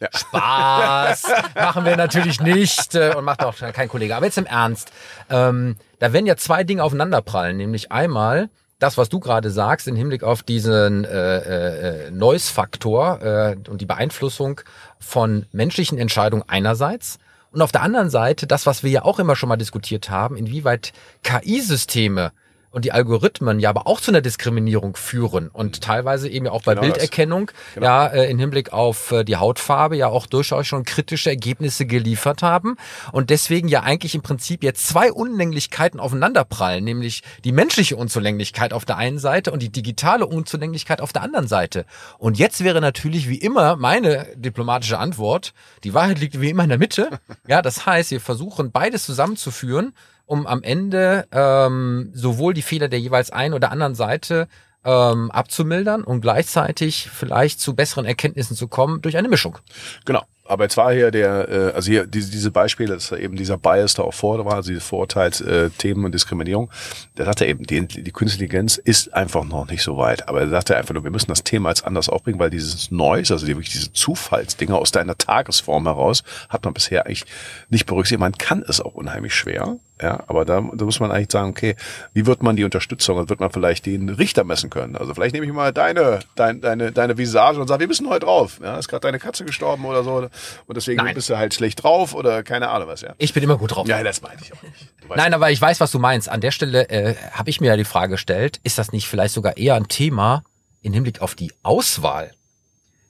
[0.00, 0.08] Ja.
[0.14, 1.22] Spaß
[1.54, 4.14] machen wir natürlich nicht äh, und macht auch kein Kollege.
[4.14, 4.92] Aber jetzt im Ernst,
[5.30, 9.96] ähm, da werden ja zwei Dinge aufeinanderprallen, nämlich einmal das, was du gerade sagst, im
[9.96, 14.60] Hinblick auf diesen äh, äh, Noise-Faktor äh, und die Beeinflussung
[15.00, 17.18] von menschlichen Entscheidungen einerseits
[17.58, 20.36] und auf der anderen Seite das, was wir ja auch immer schon mal diskutiert haben,
[20.36, 20.92] inwieweit
[21.24, 22.30] KI-Systeme
[22.70, 26.62] und die Algorithmen ja aber auch zu einer Diskriminierung führen und teilweise eben ja auch
[26.62, 27.86] bei genau Bilderkennung genau.
[27.86, 32.42] ja äh, in Hinblick auf äh, die Hautfarbe ja auch durchaus schon kritische Ergebnisse geliefert
[32.42, 32.76] haben
[33.12, 38.84] und deswegen ja eigentlich im Prinzip jetzt zwei Unlänglichkeiten aufeinanderprallen, nämlich die menschliche Unzulänglichkeit auf
[38.84, 41.86] der einen Seite und die digitale Unzulänglichkeit auf der anderen Seite.
[42.18, 45.52] Und jetzt wäre natürlich wie immer meine diplomatische Antwort,
[45.84, 47.10] die Wahrheit liegt wie immer in der Mitte.
[47.46, 49.94] Ja, das heißt, wir versuchen beides zusammenzuführen
[50.28, 54.46] um am Ende ähm, sowohl die Fehler der jeweils einen oder anderen Seite
[54.84, 59.58] ähm, abzumildern und gleichzeitig vielleicht zu besseren Erkenntnissen zu kommen durch eine Mischung.
[60.04, 60.24] Genau.
[60.44, 63.92] Aber jetzt war hier der, äh, also hier diese, diese Beispiele, dass eben dieser Bias
[63.94, 66.70] da auch vor war, also diese Vorurteilsthemen äh, und Diskriminierung,
[67.18, 70.26] der sagte eben, die, die Künstliche Intelligenz ist einfach noch nicht so weit.
[70.26, 73.34] Aber er sagte einfach nur, wir müssen das Thema jetzt anders aufbringen, weil dieses Noise,
[73.34, 77.26] also wirklich diese Zufallsdinge aus deiner Tagesform heraus, hat man bisher eigentlich
[77.68, 78.20] nicht berücksichtigt.
[78.20, 79.76] Man kann es auch unheimlich schwer.
[80.00, 81.74] Ja, aber da, da muss man eigentlich sagen, okay,
[82.12, 83.28] wie wird man die Unterstützung?
[83.28, 84.96] Wird man vielleicht den Richter messen können.
[84.96, 88.26] Also vielleicht nehme ich mal deine, deine, deine, deine Visage und sage, wir müssen heute
[88.26, 88.60] drauf.
[88.62, 90.28] Ja, ist gerade deine Katze gestorben oder so.
[90.66, 91.14] Und deswegen Nein.
[91.14, 93.14] bist du halt schlecht drauf oder keine Ahnung was, ja.
[93.18, 93.88] Ich bin immer gut drauf.
[93.88, 94.88] Ja, das meine ich auch nicht.
[95.14, 96.28] Nein, aber ich weiß, was du meinst.
[96.28, 99.34] An der Stelle äh, habe ich mir ja die Frage gestellt, ist das nicht vielleicht
[99.34, 100.44] sogar eher ein Thema
[100.80, 102.30] in Hinblick auf die Auswahl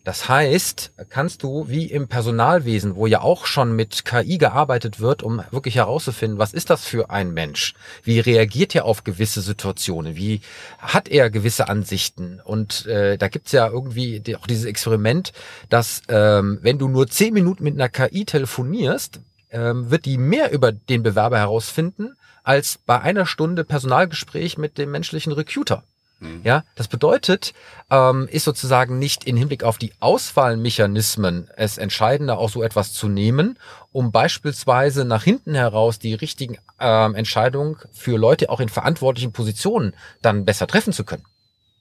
[0.05, 5.23] das heißt, kannst du wie im Personalwesen, wo ja auch schon mit KI gearbeitet wird,
[5.23, 7.75] um wirklich herauszufinden, was ist das für ein Mensch?
[8.05, 10.17] Wie reagiert er auf gewisse Situationen?
[10.17, 10.41] Wie
[10.79, 12.41] hat er gewisse Ansichten?
[12.43, 15.33] Und äh, da gibt's ja irgendwie auch dieses Experiment,
[15.69, 20.53] dass ähm, wenn du nur zehn Minuten mit einer KI telefonierst, ähm, wird die mehr
[20.53, 25.85] über den Bewerber herausfinden, als bei einer Stunde Personalgespräch mit dem menschlichen Recruiter.
[26.21, 26.41] Mhm.
[26.43, 27.55] Ja, das bedeutet,
[27.91, 33.09] ähm, ist sozusagen nicht in Hinblick auf die Auswahlmechanismen es entscheidender, auch so etwas zu
[33.09, 33.59] nehmen,
[33.93, 39.95] um beispielsweise nach hinten heraus die richtigen ähm, Entscheidungen für Leute auch in verantwortlichen Positionen
[40.21, 41.25] dann besser treffen zu können.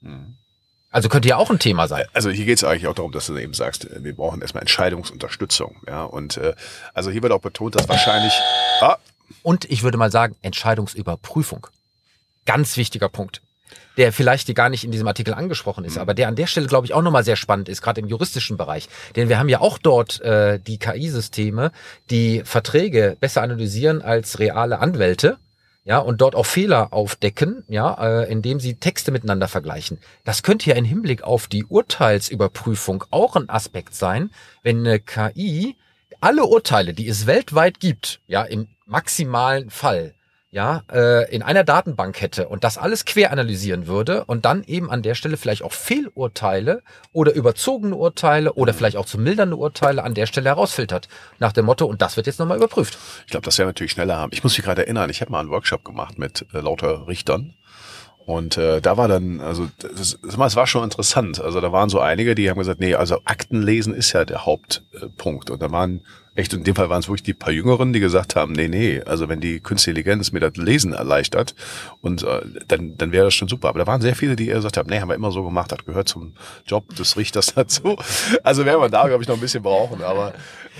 [0.00, 0.36] Mhm.
[0.90, 2.06] Also könnte ja auch ein Thema sein.
[2.14, 4.62] Also hier geht es eigentlich auch darum, dass du eben sagst, äh, wir brauchen erstmal
[4.62, 5.82] Entscheidungsunterstützung.
[5.86, 6.54] Ja, und äh,
[6.94, 8.32] also hier wird auch betont, dass wahrscheinlich.
[8.80, 8.98] Ah,
[9.42, 11.66] und ich würde mal sagen, Entscheidungsüberprüfung.
[12.46, 13.42] Ganz wichtiger Punkt
[13.98, 16.02] der vielleicht gar nicht in diesem Artikel angesprochen ist, mhm.
[16.02, 18.56] aber der an der Stelle, glaube ich, auch nochmal sehr spannend ist, gerade im juristischen
[18.56, 18.88] Bereich.
[19.16, 21.72] Denn wir haben ja auch dort äh, die KI-Systeme,
[22.08, 25.36] die Verträge besser analysieren als reale Anwälte.
[25.84, 29.98] Ja, und dort auch Fehler aufdecken, ja, äh, indem sie Texte miteinander vergleichen.
[30.22, 34.30] Das könnte ja im Hinblick auf die Urteilsüberprüfung auch ein Aspekt sein,
[34.62, 35.76] wenn eine KI
[36.20, 40.14] alle Urteile, die es weltweit gibt, ja, im maximalen Fall,
[40.50, 44.90] ja, äh, in einer Datenbank hätte und das alles quer analysieren würde und dann eben
[44.90, 46.82] an der Stelle vielleicht auch Fehlurteile
[47.12, 51.08] oder überzogene Urteile oder vielleicht auch zu mildernde Urteile an der Stelle herausfiltert.
[51.38, 52.96] Nach dem Motto, und das wird jetzt nochmal überprüft.
[53.26, 54.30] Ich glaube, das wäre natürlich schneller haben.
[54.32, 57.54] Ich muss mich gerade erinnern, ich habe mal einen Workshop gemacht mit äh, lauter Richtern.
[58.24, 61.40] Und äh, da war dann, also das, das war schon interessant.
[61.40, 64.44] Also da waren so einige, die haben gesagt, nee, also Akten lesen ist ja der
[64.44, 65.50] Hauptpunkt.
[65.50, 66.02] Und da waren
[66.38, 69.02] echt, in dem Fall waren es wirklich die paar Jüngeren, die gesagt haben, nee, nee,
[69.04, 71.54] also wenn die Künstliche Intelligenz mir das Lesen erleichtert,
[72.00, 73.68] und äh, dann, dann wäre das schon super.
[73.68, 75.72] Aber da waren sehr viele, die eher gesagt haben, nee, haben wir immer so gemacht,
[75.72, 76.34] das gehört zum
[76.66, 77.96] Job des Richters dazu.
[78.44, 80.02] Also werden wir da, glaube ich, noch ein bisschen brauchen.
[80.02, 80.34] Aber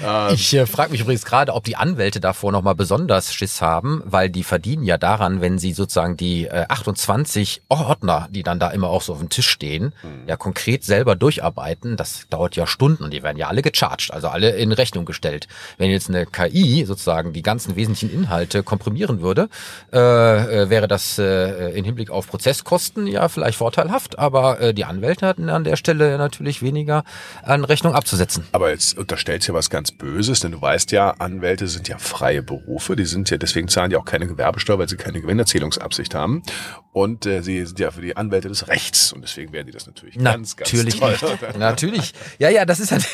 [0.04, 4.02] ähm, ich äh, frage mich übrigens gerade, ob die Anwälte davor nochmal besonders Schiss haben,
[4.04, 8.68] weil die verdienen ja daran, wenn sie sozusagen die äh, 28 Ordner, die dann da
[8.70, 10.28] immer auch so auf dem Tisch stehen, mhm.
[10.28, 11.96] ja konkret selber durcharbeiten.
[11.96, 15.47] Das dauert ja Stunden und die werden ja alle gecharged, also alle in Rechnung gestellt.
[15.76, 19.48] Wenn jetzt eine KI sozusagen die ganzen wesentlichen Inhalte komprimieren würde,
[19.92, 24.84] äh, äh, wäre das äh, in Hinblick auf Prozesskosten ja vielleicht vorteilhaft, aber äh, die
[24.84, 27.04] Anwälte hatten an der Stelle natürlich weniger
[27.42, 28.46] an Rechnung abzusetzen.
[28.52, 31.98] Aber jetzt unterstellst du ja was ganz Böses, denn du weißt ja, Anwälte sind ja
[31.98, 36.14] freie Berufe, die sind ja, deswegen zahlen die auch keine Gewerbesteuer, weil sie keine Gewinnerzählungsabsicht
[36.14, 36.42] haben.
[36.92, 39.86] Und äh, sie sind ja für die Anwälte des Rechts und deswegen werden die das
[39.86, 41.58] natürlich, ganz, ganz Natürlich nicht.
[41.58, 42.12] Natürlich.
[42.38, 43.06] Ja, ja, das ist halt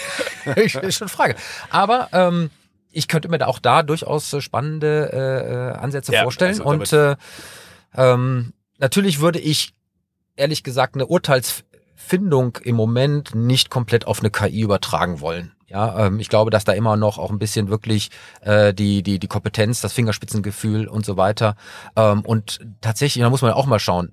[0.71, 1.35] schon eine Frage.
[1.71, 2.51] Aber ähm,
[2.91, 6.61] ich könnte mir da auch da durchaus äh, spannende äh, äh, Ansätze Ja, vorstellen.
[6.61, 7.17] also und äh,
[7.97, 9.75] ähm, natürlich würde ich
[10.37, 15.53] ehrlich gesagt eine Urteilsfindung im Moment nicht komplett auf eine KI übertragen wollen.
[15.67, 18.11] Ja, ähm, ich glaube, dass da immer noch auch ein bisschen wirklich
[18.43, 21.57] äh, die die die Kompetenz, das Fingerspitzengefühl und so weiter.
[21.97, 24.13] Ähm, und tatsächlich, da muss man auch mal schauen.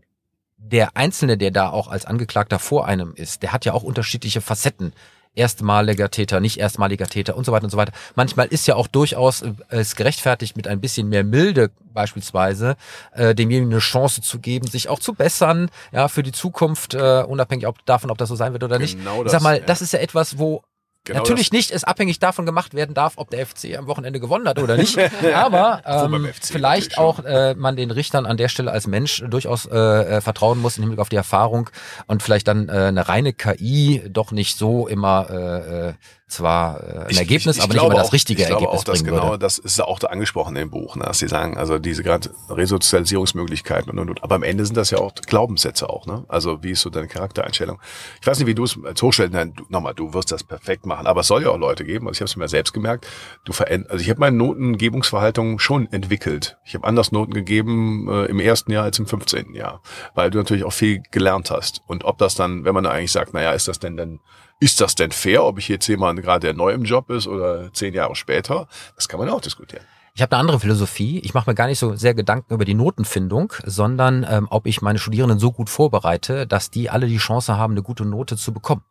[0.57, 4.41] Der Einzelne, der da auch als Angeklagter vor einem ist, der hat ja auch unterschiedliche
[4.41, 4.93] Facetten
[5.35, 7.93] erstmaliger Täter, nicht erstmaliger Täter und so weiter und so weiter.
[8.15, 12.75] Manchmal ist ja auch durchaus äh, es gerechtfertigt, mit ein bisschen mehr Milde beispielsweise
[13.13, 17.23] äh, demjenigen eine Chance zu geben, sich auch zu bessern, ja, für die Zukunft, äh,
[17.27, 18.97] unabhängig ob, davon, ob das so sein wird oder nicht.
[18.97, 20.63] Genau ich das, sag mal, das ist ja etwas, wo
[21.03, 24.47] Genau Natürlich nicht es abhängig davon gemacht werden darf, ob der FC am Wochenende gewonnen
[24.47, 24.99] hat oder nicht.
[25.33, 29.77] Aber ähm, vielleicht auch äh, man den Richtern an der Stelle als Mensch durchaus äh,
[29.77, 31.71] äh, vertrauen muss im Hinblick auf die Erfahrung
[32.05, 35.93] und vielleicht dann äh, eine reine KI doch nicht so immer äh, äh,
[36.31, 38.61] zwar äh, ein Ich- Ergebnis, ich- ich aber nicht immer das auch- richtige ich glaube
[38.65, 39.39] Ergebnis auch, dass genau, würde.
[39.39, 43.91] das ist auch da angesprochen im Buch, ne, dass sie sagen, also diese gerade Resozialisierungsmöglichkeiten
[43.91, 44.23] und, und, und.
[44.23, 46.23] Aber am Ende sind das ja auch Glaubenssätze auch, ne?
[46.27, 47.79] Also wie ist so deine Charaktereinstellung?
[48.21, 50.85] Ich weiß nicht, wie du es als Hochstellen, nein, du, nochmal, du wirst das perfekt
[50.85, 51.07] machen.
[51.07, 53.07] Aber es soll ja auch Leute geben, also ich habe es mir selbst gemerkt,
[53.45, 56.57] du veränd also ich habe meine Notengebungsverhaltung schon entwickelt.
[56.65, 59.53] Ich habe anders Noten gegeben äh, im ersten Jahr als im 15.
[59.53, 59.81] Jahr,
[60.15, 61.81] weil du natürlich auch viel gelernt hast.
[61.87, 64.19] Und ob das dann, wenn man da eigentlich sagt, naja, ist das denn denn
[64.61, 67.73] ist das denn fair, ob ich jetzt jemand gerade der neu im Job ist oder
[67.73, 68.67] zehn Jahre später?
[68.95, 69.83] Das kann man auch diskutieren.
[70.13, 71.19] Ich habe eine andere Philosophie.
[71.19, 74.81] Ich mache mir gar nicht so sehr Gedanken über die Notenfindung, sondern ähm, ob ich
[74.83, 78.53] meine Studierenden so gut vorbereite, dass die alle die Chance haben, eine gute Note zu
[78.53, 78.83] bekommen.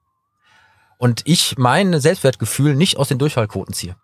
[0.98, 3.96] Und ich mein Selbstwertgefühl nicht aus den Durchfallquoten ziehe.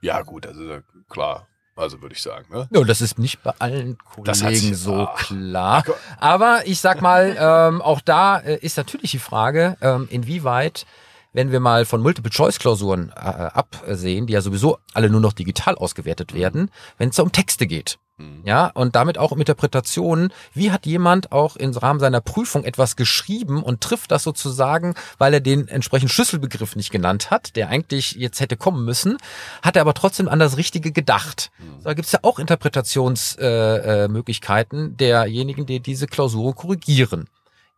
[0.00, 1.48] Ja, gut, also klar.
[1.80, 2.68] Also würde ich sagen, ne?
[2.70, 5.16] Ja, das ist nicht bei allen Kollegen so ach.
[5.16, 5.84] klar.
[6.18, 10.84] Aber ich sag mal, ähm, auch da äh, ist natürlich die Frage, ähm, inwieweit,
[11.32, 16.34] wenn wir mal von Multiple-Choice-Klausuren äh, absehen, die ja sowieso alle nur noch digital ausgewertet
[16.34, 17.98] werden, wenn es um Texte geht.
[18.20, 18.42] Mhm.
[18.44, 20.32] Ja, und damit auch um Interpretationen.
[20.52, 25.32] Wie hat jemand auch im Rahmen seiner Prüfung etwas geschrieben und trifft das sozusagen, weil
[25.34, 29.18] er den entsprechenden Schlüsselbegriff nicht genannt hat, der eigentlich jetzt hätte kommen müssen,
[29.62, 31.50] hat er aber trotzdem an das Richtige gedacht.
[31.58, 31.82] Mhm.
[31.82, 37.28] Da gibt's ja auch Interpretationsmöglichkeiten äh, äh, derjenigen, die diese Klausuren korrigieren.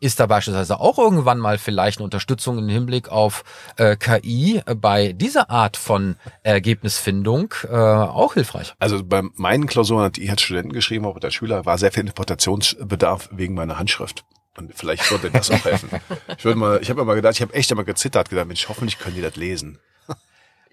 [0.03, 3.45] Ist da beispielsweise auch irgendwann mal vielleicht eine Unterstützung im Hinblick auf
[3.77, 8.75] äh, KI bei dieser Art von Ergebnisfindung äh, auch hilfreich?
[8.81, 12.01] Also bei meinen Klausuren, die ich als Studenten geschrieben oder als Schüler, war sehr viel
[12.01, 14.25] Interpretationsbedarf wegen meiner Handschrift.
[14.57, 15.89] Und vielleicht würde das auch helfen.
[16.37, 18.99] Ich würde mal, ich habe immer gedacht, ich habe echt immer gezittert, gedacht, Mensch, hoffentlich
[18.99, 19.79] können die das lesen.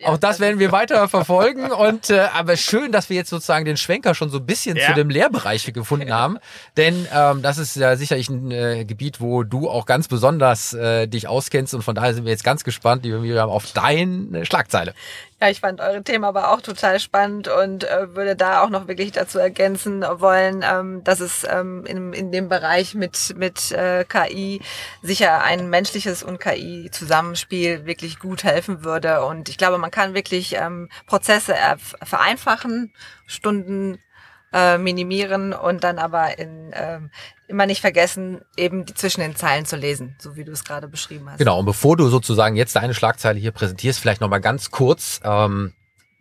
[0.06, 1.72] Auch das werden wir weiter verfolgen.
[1.72, 4.88] Und äh, aber schön, dass wir jetzt sozusagen den Schwenker schon so ein bisschen Ja.
[4.88, 6.38] zu dem Lehrbereich gefunden haben.
[6.78, 11.08] Denn ähm, das ist ja sicherlich ein äh, Gebiet, wo du auch ganz besonders äh,
[11.08, 11.74] dich auskennst.
[11.74, 14.94] Und von daher sind wir jetzt ganz gespannt, liebe Miriam, auf deine Schlagzeile.
[15.42, 18.90] Ja, ich fand eure Thema aber auch total spannend und äh, würde da auch noch
[18.90, 24.04] wirklich dazu ergänzen wollen, ähm, dass es ähm, in, in dem Bereich mit, mit äh,
[24.04, 24.60] KI
[25.02, 29.24] sicher ein menschliches und KI-Zusammenspiel wirklich gut helfen würde.
[29.24, 31.56] Und ich glaube, man kann wirklich ähm, Prozesse
[32.04, 32.92] vereinfachen,
[33.26, 33.98] Stunden
[34.52, 37.12] äh, minimieren und dann aber in, ähm,
[37.50, 40.88] immer nicht vergessen, eben die zwischen den Zeilen zu lesen, so wie du es gerade
[40.88, 41.40] beschrieben hast.
[41.40, 45.74] Genau, und bevor du sozusagen jetzt deine Schlagzeile hier präsentierst, vielleicht nochmal ganz kurz, ähm,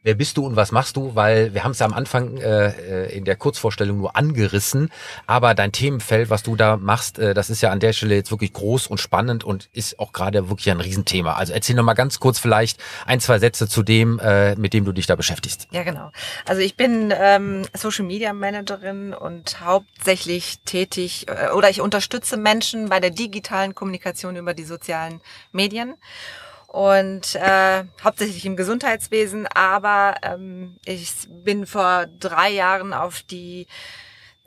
[0.09, 1.14] wer bist du und was machst du?
[1.14, 4.88] Weil wir haben es ja am Anfang äh, äh, in der Kurzvorstellung nur angerissen,
[5.27, 8.31] aber dein Themenfeld, was du da machst, äh, das ist ja an der Stelle jetzt
[8.31, 11.35] wirklich groß und spannend und ist auch gerade wirklich ein Riesenthema.
[11.35, 14.92] Also erzähl nochmal ganz kurz vielleicht ein, zwei Sätze zu dem, äh, mit dem du
[14.92, 15.68] dich da beschäftigst.
[15.73, 16.11] Ja, genau.
[16.47, 22.88] Also ich bin ähm, Social Media Managerin und hauptsächlich tätig äh, oder ich unterstütze Menschen
[22.88, 25.21] bei der digitalen Kommunikation über die sozialen
[25.53, 25.97] Medien
[26.68, 33.66] und äh, hauptsächlich im Gesundheitswesen, aber ähm, ich bin vor drei Jahren auf die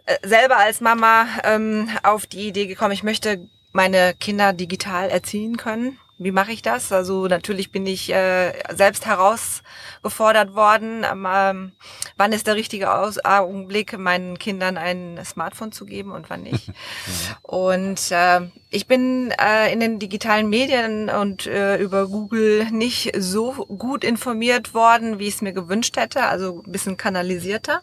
[0.06, 5.58] äh, selber als Mama ähm, auf die Idee gekommen, ich möchte meine Kinder digital erziehen
[5.58, 6.92] können Wie mache ich das?
[6.92, 11.04] Also natürlich bin ich äh, selbst herausgefordert worden.
[11.04, 11.72] Ähm,
[12.16, 16.72] wann ist der richtige Aus Augenblick, meinen Kindern ein Smartphone zu geben und wann nicht?
[17.42, 23.54] und äh, ich bin äh, in den digitalen Medien und äh, über Google nicht so
[23.54, 26.26] gut informiert worden, wie ich es mir gewünscht hätte.
[26.26, 27.82] Also ein bisschen kanalisierter.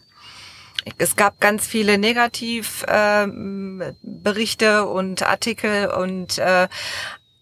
[0.97, 6.69] Es gab ganz viele Negativberichte äh, und Artikel und äh,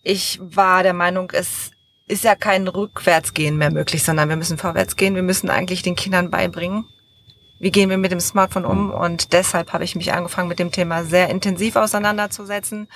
[0.08, 1.72] ich war der Meinung, es
[2.08, 5.16] ist ja kein Rückwärtsgehen mehr möglich, sondern wir müssen vorwärts gehen.
[5.16, 6.86] Wir müssen eigentlich den Kindern beibringen,
[7.60, 8.91] wie gehen wir mit dem Smartphone um.
[8.91, 12.88] Und deshalb habe ich mich angefangen, mit dem Thema sehr intensiv auseinanderzusetzen.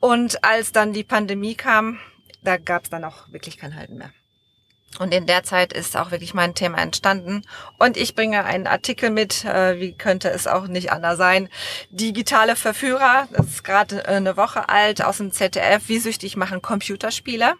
[0.00, 2.00] Und als dann die Pandemie kam,
[2.42, 4.10] da gab es dann auch wirklich kein Halten mehr.
[4.98, 7.42] Und in der Zeit ist auch wirklich mein Thema entstanden.
[7.78, 11.48] Und ich bringe einen Artikel mit, äh, wie könnte es auch nicht anders sein.
[11.90, 16.62] Digitale Verführer, das ist gerade äh, eine Woche alt, aus dem ZDF, wie süchtig machen
[16.62, 17.54] Computerspiele.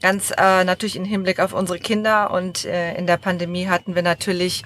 [0.00, 2.30] Ganz äh, natürlich im Hinblick auf unsere Kinder.
[2.30, 4.62] Und äh, in der Pandemie hatten wir natürlich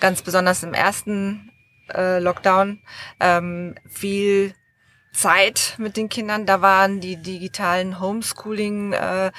[0.00, 1.52] ganz besonders im ersten
[1.94, 2.80] äh, Lockdown
[3.20, 4.54] ähm, viel
[5.12, 6.46] Zeit mit den Kindern.
[6.46, 9.32] Da waren die digitalen Homeschooling äh,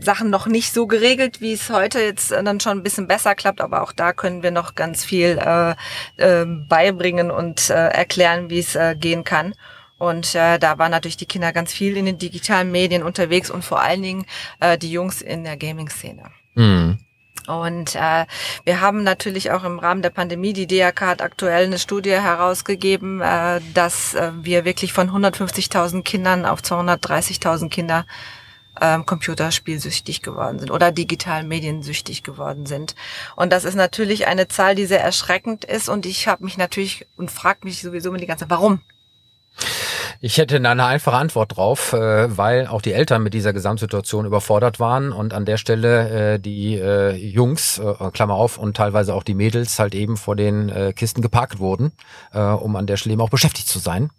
[0.00, 3.60] Sachen noch nicht so geregelt, wie es heute jetzt dann schon ein bisschen besser klappt,
[3.60, 5.74] aber auch da können wir noch ganz viel äh,
[6.16, 9.54] äh, beibringen und äh, erklären, wie es äh, gehen kann.
[9.98, 13.64] Und äh, da waren natürlich die Kinder ganz viel in den digitalen Medien unterwegs und
[13.64, 14.24] vor allen Dingen
[14.60, 16.22] äh, die Jungs in der Gaming-Szene.
[16.54, 16.98] Mhm.
[17.46, 18.26] Und äh,
[18.64, 23.20] wir haben natürlich auch im Rahmen der Pandemie, die DRK hat aktuell eine Studie herausgegeben,
[23.20, 28.06] äh, dass äh, wir wirklich von 150.000 Kindern auf 230.000 Kinder
[28.80, 32.94] ähm, computerspielsüchtig geworden sind oder digital mediensüchtig geworden sind.
[33.36, 35.88] Und das ist natürlich eine Zahl, die sehr erschreckend ist.
[35.88, 38.80] Und ich habe mich natürlich und frage mich sowieso immer die ganze Zeit, warum?
[40.22, 44.78] Ich hätte eine einfache Antwort drauf, äh, weil auch die Eltern mit dieser Gesamtsituation überfordert
[44.78, 47.80] waren und an der Stelle äh, die äh, Jungs,
[48.12, 51.92] Klammer auf, und teilweise auch die Mädels halt eben vor den Kisten geparkt wurden,
[52.32, 54.10] um an der Stelle eben auch beschäftigt zu sein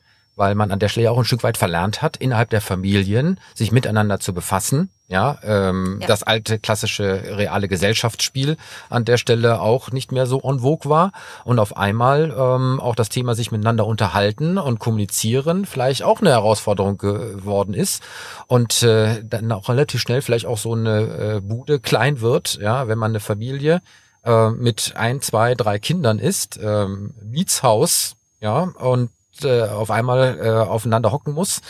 [0.41, 3.71] weil man an der Stelle auch ein Stück weit verlernt hat, innerhalb der Familien sich
[3.71, 4.89] miteinander zu befassen.
[5.07, 6.07] Ja, ähm, ja.
[6.07, 8.57] das alte klassische reale Gesellschaftsspiel
[8.89, 11.11] an der Stelle auch nicht mehr so en vogue war
[11.43, 16.31] und auf einmal ähm, auch das Thema sich miteinander unterhalten und kommunizieren vielleicht auch eine
[16.31, 18.01] Herausforderung geworden ist
[18.47, 22.87] und äh, dann auch relativ schnell vielleicht auch so eine äh, Bude klein wird, ja,
[22.87, 23.83] wenn man eine Familie
[24.23, 29.11] äh, mit ein, zwei, drei Kindern ist, ähm, Mietshaus, ja, und
[29.43, 31.61] äh, auf einmal äh, aufeinander hocken muss,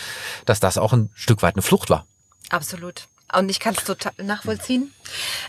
[0.45, 2.05] dass das auch ein Stück weit eine Flucht war.
[2.49, 3.07] Absolut.
[3.34, 4.93] Und ich kann es total nachvollziehen.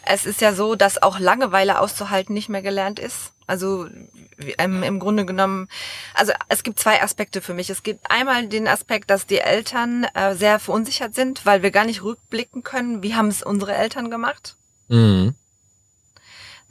[0.05, 3.33] Es ist ja so, dass auch Langeweile auszuhalten nicht mehr gelernt ist.
[3.47, 3.89] Also
[4.59, 5.69] ähm, im Grunde genommen,
[6.15, 7.71] also es gibt zwei Aspekte für mich.
[7.71, 11.85] Es gibt einmal den Aspekt, dass die Eltern äh, sehr verunsichert sind, weil wir gar
[11.85, 14.57] nicht rückblicken können, wie haben es unsere Eltern gemacht.
[14.89, 15.35] Mhm.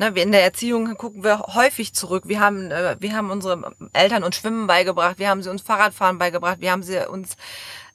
[0.01, 2.23] Ne, in der Erziehung gucken wir häufig zurück.
[2.25, 6.17] Wir haben, äh, wir haben unsere Eltern uns Schwimmen beigebracht, wir haben sie uns Fahrradfahren
[6.17, 7.35] beigebracht, wir haben sie uns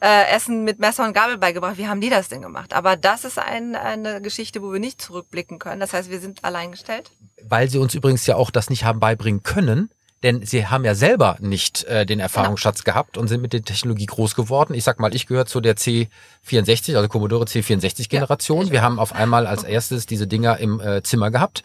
[0.00, 1.78] äh, Essen mit Messer und Gabel beigebracht.
[1.78, 2.74] Wie haben die das denn gemacht?
[2.74, 5.80] Aber das ist ein, eine Geschichte, wo wir nicht zurückblicken können.
[5.80, 7.10] Das heißt, wir sind alleingestellt.
[7.42, 9.90] Weil sie uns übrigens ja auch das nicht haben beibringen können,
[10.22, 12.94] denn sie haben ja selber nicht äh, den Erfahrungsschatz genau.
[12.94, 14.74] gehabt und sind mit der Technologie groß geworden.
[14.74, 18.66] Ich sag mal, ich gehöre zu der C64, also Commodore C64 Generation.
[18.66, 21.62] Ja, wir haben auf einmal als erstes diese Dinger im äh, Zimmer gehabt.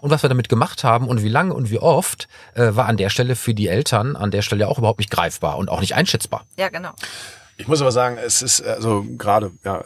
[0.00, 2.98] Und was wir damit gemacht haben und wie lange und wie oft, äh, war an
[2.98, 5.94] der Stelle für die Eltern an der Stelle auch überhaupt nicht greifbar und auch nicht
[5.94, 6.44] einschätzbar.
[6.58, 6.92] Ja, genau.
[7.56, 9.82] Ich muss aber sagen, es ist also gerade ja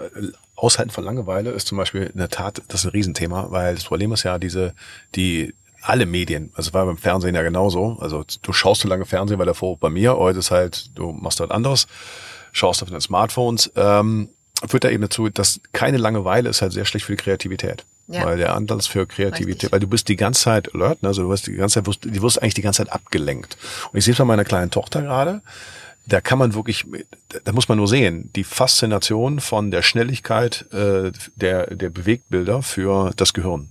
[0.56, 3.84] Aushalten von Langeweile ist zum Beispiel in der Tat das ist ein Riesenthema, weil das
[3.84, 4.74] Problem ist ja diese
[5.14, 5.54] die
[5.89, 7.97] alle Medien, also war beim Fernsehen ja genauso.
[8.01, 11.41] Also du schaust so lange Fernsehen, weil davor bei mir, heute ist halt, du machst
[11.41, 11.86] halt anderes,
[12.53, 14.28] schaust auf deine Smartphones, ähm,
[14.66, 17.84] führt da eben dazu, dass keine Langeweile ist halt sehr schlecht für die Kreativität.
[18.07, 18.26] Ja.
[18.26, 19.72] Weil der Anlass für Kreativität, Richtig.
[19.72, 21.09] weil du bist die ganze Zeit alert, ne?
[21.09, 23.57] also du wirst die ganze Zeit, wirst, du wirst eigentlich die ganze Zeit abgelenkt.
[23.91, 25.41] Und ich sehe es bei meiner kleinen Tochter gerade,
[26.05, 26.84] da kann man wirklich,
[27.45, 33.12] da muss man nur sehen, die Faszination von der Schnelligkeit äh, der, der Bewegtbilder für
[33.16, 33.70] das Gehirn.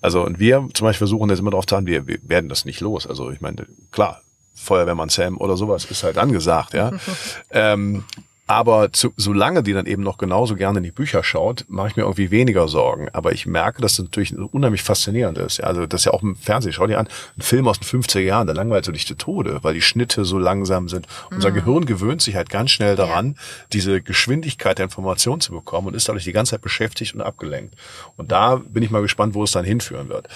[0.00, 2.64] Also und wir zum Beispiel versuchen jetzt immer darauf zu haben, wir, wir werden das
[2.64, 3.06] nicht los.
[3.06, 4.22] Also ich meine, klar,
[4.54, 6.92] Feuerwehrmann Sam oder sowas ist halt angesagt, ja.
[7.50, 8.04] ähm,
[8.48, 11.96] aber zu, solange die dann eben noch genauso gerne in die Bücher schaut, mache ich
[11.96, 13.08] mir irgendwie weniger Sorgen.
[13.12, 15.58] Aber ich merke, dass das natürlich unheimlich faszinierend ist.
[15.58, 16.72] Ja, also das ist ja auch im Fernsehen.
[16.72, 19.60] Schau dir an, ein Film aus den 50er Jahren, der langweilt so dich zu Tode,
[19.62, 21.06] weil die Schnitte so langsam sind.
[21.30, 21.54] Unser mhm.
[21.54, 23.42] Gehirn gewöhnt sich halt ganz schnell daran, ja.
[23.72, 27.76] diese Geschwindigkeit der Information zu bekommen und ist dadurch die ganze Zeit beschäftigt und abgelenkt.
[28.16, 30.28] Und da bin ich mal gespannt, wo es dann hinführen wird.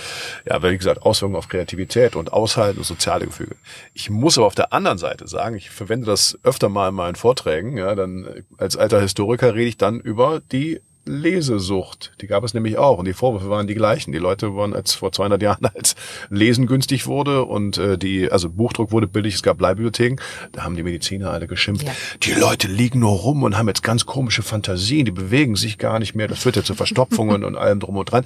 [0.49, 3.57] Ja, weil wie gesagt, Auswirkungen auf Kreativität und Aushalten und soziale Gefüge.
[3.95, 7.17] Ich muss aber auf der anderen Seite sagen, ich verwende das öfter mal in meinen
[7.17, 12.13] Vorträgen, ja, dann äh, als alter Historiker rede ich dann über die Lesesucht.
[12.21, 14.13] Die gab es nämlich auch und die Vorwürfe waren die gleichen.
[14.13, 15.97] Die Leute waren als vor 200 Jahren als
[16.29, 20.21] Lesen günstig wurde und äh, die also Buchdruck wurde billig, es gab Leihbibliotheken,
[20.53, 21.87] da haben die Mediziner alle geschimpft.
[21.87, 21.93] Ja.
[22.23, 25.99] Die Leute liegen nur rum und haben jetzt ganz komische Fantasien, die bewegen sich gar
[25.99, 28.25] nicht mehr, das führt ja zu Verstopfungen und allem drum und dran.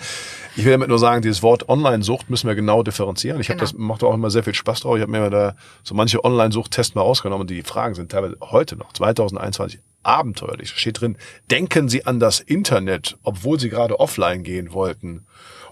[0.56, 3.40] Ich will damit nur sagen, dieses Wort Online-Sucht müssen wir genau differenzieren.
[3.40, 3.70] Ich habe Genau.
[3.70, 4.96] das macht auch immer sehr viel Spaß drauf.
[4.96, 8.76] Ich habe mir da so manche Online-Sucht-Tests mal rausgenommen und die Fragen sind teilweise heute
[8.76, 10.72] noch 2021 abenteuerlich.
[10.72, 11.16] Da steht drin,
[11.50, 15.26] denken Sie an das Internet, obwohl Sie gerade offline gehen wollten.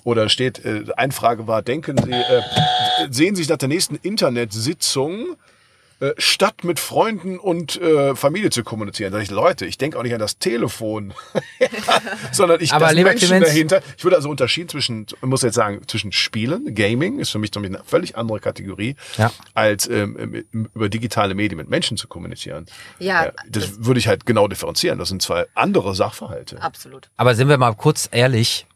[0.04, 2.42] Oder steht, äh, eine Frage war, denken Sie, äh,
[3.10, 5.36] sehen Sie sich nach der nächsten Internetsitzung
[6.00, 9.12] äh, statt mit Freunden und äh, Familie zu kommunizieren.
[9.12, 11.12] Sag ich, Leute, ich denke auch nicht an das Telefon,
[12.32, 13.82] sondern ich Aber das Menschen Clemens- dahinter.
[13.96, 17.50] Ich würde also unterschieden zwischen, ich muss jetzt sagen, zwischen Spielen, Gaming ist für mich
[17.56, 19.32] eine völlig andere Kategorie, Ja.
[19.54, 22.66] als ähm, über digitale Medien mit Menschen zu kommunizieren.
[22.98, 24.98] Ja, Äh, das, würde ich halt genau differenzieren.
[24.98, 26.62] Das sind zwei andere Sachverhalte.
[26.62, 27.08] Absolut.
[27.16, 28.66] Aber sind wir mal kurz ehrlich,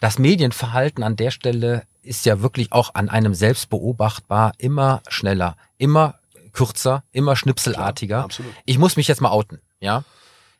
[0.00, 5.56] das Medienverhalten an der Stelle ist ja wirklich auch an einem selbst beobachtbar immer schneller,
[5.78, 6.16] immer
[6.52, 8.14] kürzer, immer schnipselartiger.
[8.16, 8.52] Klar, absolut.
[8.64, 10.04] Ich muss mich jetzt mal outen, ja.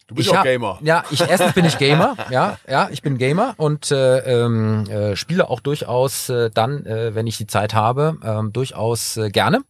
[0.09, 0.79] Du bist ich auch hab- Gamer.
[0.83, 5.17] Ja, ich erstens bin ich Gamer, ja, ja, ich bin Gamer und äh, ähm, äh,
[5.17, 9.61] spiele auch durchaus äh, dann, äh, wenn ich die Zeit habe, ähm, durchaus äh, gerne.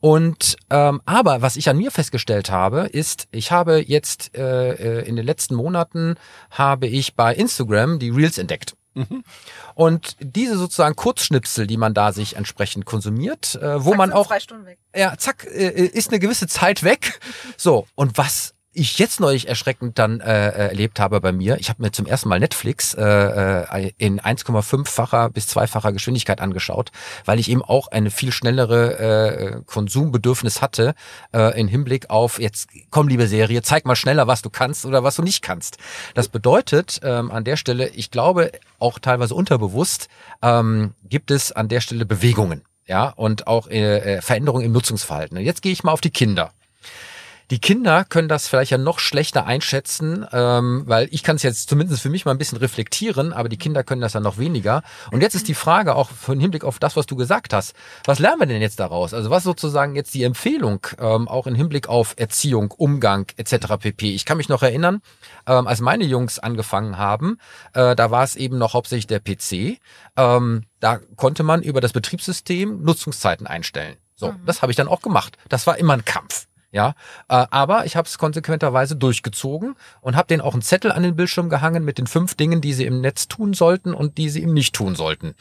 [0.00, 5.08] Und ähm, aber was ich an mir festgestellt habe, ist, ich habe jetzt äh, äh,
[5.08, 6.16] in den letzten Monaten
[6.50, 8.74] habe ich bei Instagram die Reels entdeckt.
[9.74, 14.26] Und diese sozusagen Kurzschnipsel, die man da sich entsprechend konsumiert, äh, wo Zack, man auch
[14.28, 14.78] Zwei Stunden weg.
[14.94, 17.20] ja, zack, äh, ist eine gewisse Zeit weg.
[17.56, 21.82] So, und was ich jetzt neulich erschreckend dann äh, erlebt habe bei mir, ich habe
[21.82, 26.90] mir zum ersten Mal Netflix äh, äh, in 1,5-facher bis zweifacher Geschwindigkeit angeschaut,
[27.24, 30.94] weil ich eben auch eine viel schnellere äh, Konsumbedürfnis hatte
[31.32, 35.04] äh, in Hinblick auf jetzt komm liebe Serie, zeig mal schneller, was du kannst oder
[35.04, 35.78] was du nicht kannst.
[36.14, 40.08] Das bedeutet ähm, an der Stelle, ich glaube auch teilweise unterbewusst
[40.42, 45.38] ähm, gibt es an der Stelle Bewegungen ja, und auch äh, äh, Veränderungen im Nutzungsverhalten.
[45.38, 46.52] Jetzt gehe ich mal auf die Kinder.
[47.50, 51.68] Die Kinder können das vielleicht ja noch schlechter einschätzen, ähm, weil ich kann es jetzt
[51.68, 54.82] zumindest für mich mal ein bisschen reflektieren, aber die Kinder können das ja noch weniger.
[55.10, 57.74] Und jetzt ist die Frage auch im Hinblick auf das, was du gesagt hast.
[58.06, 59.12] Was lernen wir denn jetzt daraus?
[59.12, 63.76] Also was ist sozusagen jetzt die Empfehlung, ähm, auch im Hinblick auf Erziehung, Umgang etc.
[63.78, 64.14] pp.
[64.14, 65.02] Ich kann mich noch erinnern,
[65.46, 67.38] ähm, als meine Jungs angefangen haben,
[67.74, 69.78] äh, da war es eben noch hauptsächlich der PC.
[70.16, 73.96] Ähm, da konnte man über das Betriebssystem Nutzungszeiten einstellen.
[74.16, 75.36] So, das habe ich dann auch gemacht.
[75.48, 76.46] Das war immer ein Kampf.
[76.74, 76.96] Ja,
[77.28, 81.14] äh, aber ich habe es konsequenterweise durchgezogen und habe denen auch einen Zettel an den
[81.14, 84.42] Bildschirm gehangen mit den fünf Dingen, die sie im Netz tun sollten und die sie
[84.42, 85.36] eben nicht tun sollten.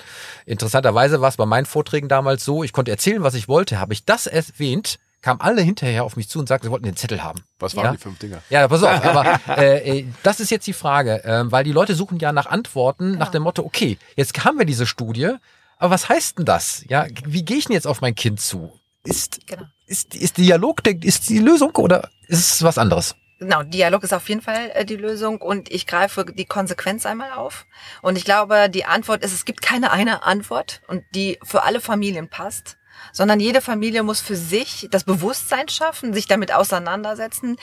[0.45, 3.79] Interessanterweise war es bei meinen Vorträgen damals so, ich konnte erzählen, was ich wollte.
[3.79, 6.95] Habe ich das erwähnt, kamen alle hinterher auf mich zu und sagten, sie wollten den
[6.97, 7.41] Zettel haben.
[7.57, 7.91] Was waren Ja?
[7.93, 8.43] die fünf Dinger?
[8.51, 11.95] Ja, pass auf, aber äh, äh, das ist jetzt die Frage, äh, weil die Leute
[11.95, 15.31] suchen ja nach Antworten, nach dem Motto, okay, jetzt haben wir diese Studie,
[15.79, 16.83] aber was heißt denn das?
[16.89, 18.71] Ja, wie gehe ich denn jetzt auf mein Kind zu?
[19.03, 19.63] Ist, Genau.
[19.93, 23.15] Ist, ist Dialog der, ist die Lösung oder ist es was anderes?
[23.39, 27.33] Genau, Dialog ist auf jeden Fall äh, die Lösung und ich greife die Konsequenz einmal
[27.33, 27.65] auf.
[28.01, 31.79] Und ich glaube, die Antwort ist, es gibt keine eine Antwort und die für alle
[31.79, 32.77] Familien passt,
[33.11, 37.57] sondern jede Familie muss für sich das Bewusstsein schaffen, sich damit auseinandersetzen.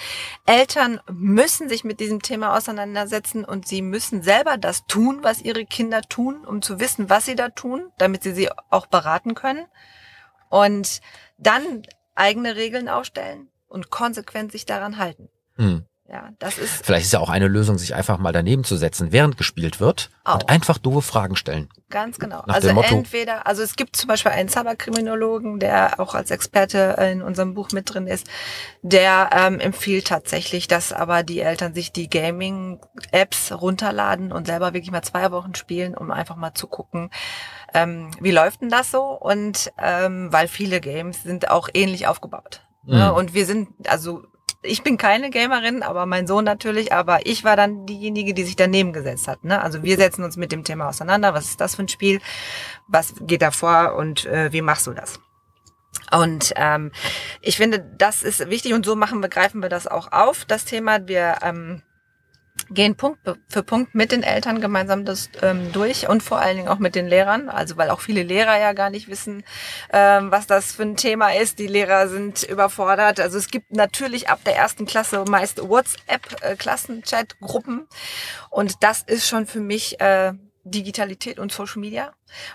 [0.46, 5.64] Eltern müssen sich mit diesem Thema auseinandersetzen und sie müssen selber das tun, was ihre
[5.64, 9.66] Kinder tun, um zu wissen, was sie da tun, damit sie sie auch beraten können.
[10.50, 11.00] Und
[11.38, 11.82] dann
[12.14, 15.28] eigene Regeln aufstellen und konsequent sich daran halten.
[15.56, 15.84] Hm.
[16.12, 19.12] Ja, das ist Vielleicht ist ja auch eine Lösung, sich einfach mal daneben zu setzen,
[19.12, 20.34] während gespielt wird Auch.
[20.34, 21.68] und einfach doofe Fragen stellen.
[21.88, 22.42] ganz genau.
[22.46, 26.32] Nach also dem Motto- entweder, also es gibt zum Beispiel einen Cyberkriminologen, der auch als
[26.32, 28.26] Experte in unserem Buch mit drin ist,
[28.82, 34.90] der ähm, empfiehlt tatsächlich, dass aber die Eltern sich die Gaming-Apps runterladen und selber wirklich
[34.90, 37.10] mal zwei Wochen spielen, um einfach mal zu gucken,
[37.72, 39.02] ähm, wie läuft denn das so?
[39.02, 42.62] Und ähm, weil viele Games sind auch ähnlich aufgebaut.
[42.84, 43.10] Ne?
[43.10, 43.16] Mhm.
[43.16, 44.22] Und wir sind, also
[44.62, 48.56] ich bin keine Gamerin, aber mein Sohn natürlich, aber ich war dann diejenige, die sich
[48.56, 49.44] daneben gesetzt hat.
[49.44, 49.60] Ne?
[49.60, 51.32] Also wir setzen uns mit dem Thema auseinander.
[51.32, 52.20] Was ist das für ein Spiel?
[52.86, 55.20] Was geht da vor und äh, wie machst du das?
[56.12, 56.92] Und ähm,
[57.40, 60.64] ich finde, das ist wichtig und so machen wir, greifen wir das auch auf, das
[60.64, 61.06] Thema.
[61.08, 61.82] Wir ähm,
[62.70, 66.68] gehen Punkt für Punkt mit den Eltern gemeinsam das ähm, durch und vor allen Dingen
[66.68, 69.44] auch mit den Lehrern, also weil auch viele Lehrer ja gar nicht wissen,
[69.92, 71.58] ähm, was das für ein Thema ist.
[71.58, 73.20] Die Lehrer sind überfordert.
[73.20, 77.88] Also es gibt natürlich ab der ersten Klasse meist WhatsApp-Klassenchat-Gruppen
[78.50, 80.32] und das ist schon für mich äh,
[80.70, 82.12] Digitalität und Social Media.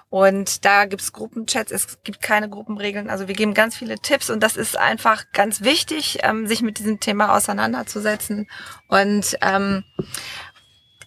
[0.10, 3.10] Und da gibt's Gruppenchats, es gibt keine Gruppenregeln.
[3.10, 6.80] Also wir geben ganz viele Tipps und das ist einfach ganz wichtig, ähm, sich mit
[6.80, 8.48] diesem Thema auseinanderzusetzen.
[8.88, 9.84] Und ähm,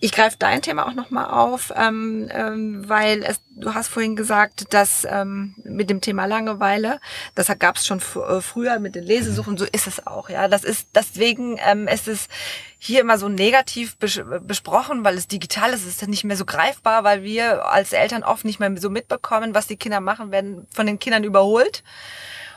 [0.01, 4.73] ich greife dein Thema auch nochmal auf, ähm, ähm, weil es, du hast vorhin gesagt,
[4.73, 7.01] dass ähm, mit dem Thema Langeweile,
[7.35, 10.47] das gab es schon äh, früher mit den Lesesuchen, so ist es auch, ja.
[10.47, 12.31] Das ist deswegen ähm, es ist
[12.79, 16.45] hier immer so negativ bes besprochen, weil es digital ist, es ist nicht mehr so
[16.45, 20.67] greifbar, weil wir als Eltern oft nicht mehr so mitbekommen, was die Kinder machen, werden
[20.71, 21.83] von den Kindern überholt.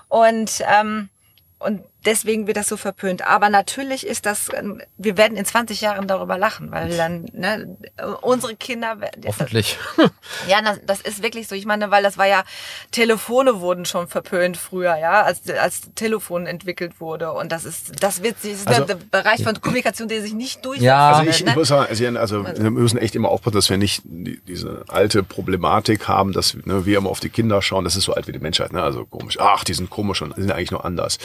[0.09, 1.09] Und ähm,
[1.57, 3.27] und deswegen wird das so verpönt.
[3.27, 4.49] Aber natürlich ist das,
[4.97, 7.77] wir werden in 20 Jahren darüber lachen, weil dann ne,
[8.21, 8.97] unsere Kinder.
[9.25, 9.77] Hoffentlich.
[10.47, 11.55] ja, das, das ist wirklich so.
[11.55, 12.43] Ich meine, weil das war ja,
[12.91, 17.31] Telefone wurden schon verpönt früher, ja, als, als Telefon entwickelt wurde.
[17.33, 20.65] Und das ist, das wird, das ist also, der Bereich von Kommunikation, der sich nicht
[20.65, 20.85] durchsetzt.
[20.85, 21.53] Ja, also ich, ne?
[21.53, 26.07] muss sagen, also, also wir müssen echt immer aufpassen, dass wir nicht diese alte Problematik
[26.07, 27.83] haben, dass ne, wir immer auf die Kinder schauen.
[27.83, 28.81] Das ist so alt wie die Menschheit, ne?
[28.81, 29.37] Also komisch.
[29.39, 31.17] Ach, die sind komisch und sind eigentlich nur anders.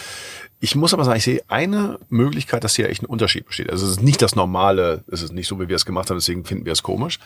[0.58, 3.70] Ich muss aber sagen, ich sehe eine Möglichkeit, dass hier echt ein Unterschied besteht.
[3.70, 6.16] Also es ist nicht das Normale, es ist nicht so, wie wir es gemacht haben,
[6.16, 7.18] deswegen finden wir es komisch.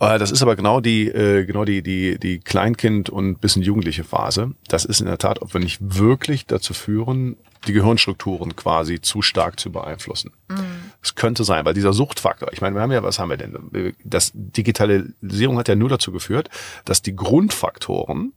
[0.00, 4.04] Äh, das ist aber genau die, äh, genau die, die, die Kleinkind- und bisschen jugendliche
[4.04, 4.52] Phase.
[4.68, 7.36] Das ist in der Tat, ob wir nicht wirklich dazu führen,
[7.66, 10.32] die Gehirnstrukturen quasi zu stark zu beeinflussen.
[11.02, 11.16] Es mhm.
[11.16, 13.94] könnte sein, weil dieser Suchtfaktor, ich meine, wir haben ja, was haben wir denn?
[14.04, 16.48] Das Digitalisierung hat ja nur dazu geführt,
[16.84, 18.32] dass die Grundfaktoren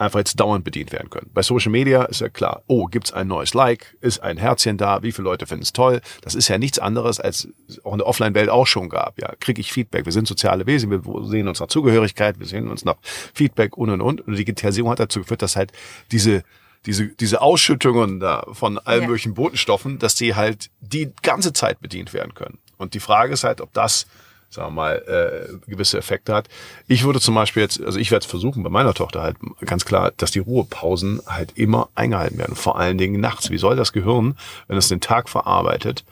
[0.00, 1.30] einfach jetzt dauernd bedient werden können.
[1.34, 5.02] Bei Social Media ist ja klar, oh, gibt's ein neues Like, ist ein Herzchen da,
[5.02, 6.00] wie viele Leute finden es toll.
[6.22, 7.48] Das ist ja nichts anderes, als
[7.84, 9.20] auch in der Offline-Welt auch schon gab.
[9.20, 10.06] Ja, kriege ich Feedback.
[10.06, 12.96] Wir sind soziale Wesen, wir sehen uns nach Zugehörigkeit, wir sehen uns nach
[13.34, 14.20] Feedback und und und.
[14.22, 15.72] Und die Digitalisierung hat dazu geführt, dass halt
[16.10, 16.42] diese
[16.86, 19.08] diese, diese Ausschüttungen da von allen ja.
[19.08, 22.58] möglichen Botenstoffen, dass die halt die ganze Zeit bedient werden können.
[22.78, 24.06] Und die Frage ist halt, ob das
[24.50, 26.48] sagen wir mal, äh, gewisse Effekte hat.
[26.88, 29.84] Ich würde zum Beispiel jetzt, also ich werde es versuchen, bei meiner Tochter halt ganz
[29.84, 32.56] klar, dass die Ruhepausen halt immer eingehalten werden.
[32.56, 33.50] Vor allen Dingen nachts.
[33.50, 34.36] Wie soll das Gehirn,
[34.66, 36.04] wenn es den Tag verarbeitet,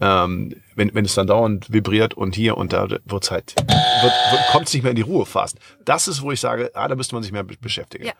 [0.00, 4.46] ähm, wenn, wenn es dann dauernd vibriert und hier und da wird's halt, wird, wird,
[4.50, 5.58] kommt es nicht mehr in die Ruhe fast.
[5.84, 8.06] Das ist, wo ich sage, ah, da müsste man sich mehr beschäftigen.
[8.06, 8.12] Ja.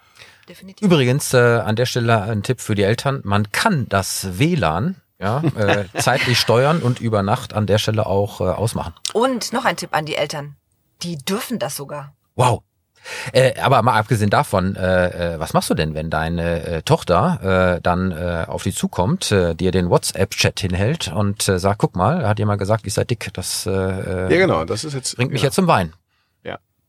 [0.49, 0.87] Definitiv.
[0.87, 3.23] Übrigens äh, an der Stelle ein Tipp für die Eltern.
[3.25, 8.41] Man kann das WLAN ja, äh, zeitlich steuern und über Nacht an der Stelle auch
[8.41, 8.93] äh, ausmachen.
[9.15, 10.57] Und noch ein Tipp an die Eltern.
[11.03, 12.13] Die dürfen das sogar.
[12.37, 12.63] Wow.
[13.33, 17.75] Äh, aber mal abgesehen davon, äh, äh, was machst du denn, wenn deine äh, Tochter
[17.77, 21.97] äh, dann äh, auf dich zukommt, äh, dir den WhatsApp-Chat hinhält und äh, sagt, guck
[21.97, 23.31] mal, hat jemand gesagt, ich sei dick.
[23.35, 25.49] Das ja genau, das ist jetzt bringt mich genau.
[25.49, 25.93] jetzt zum Wein.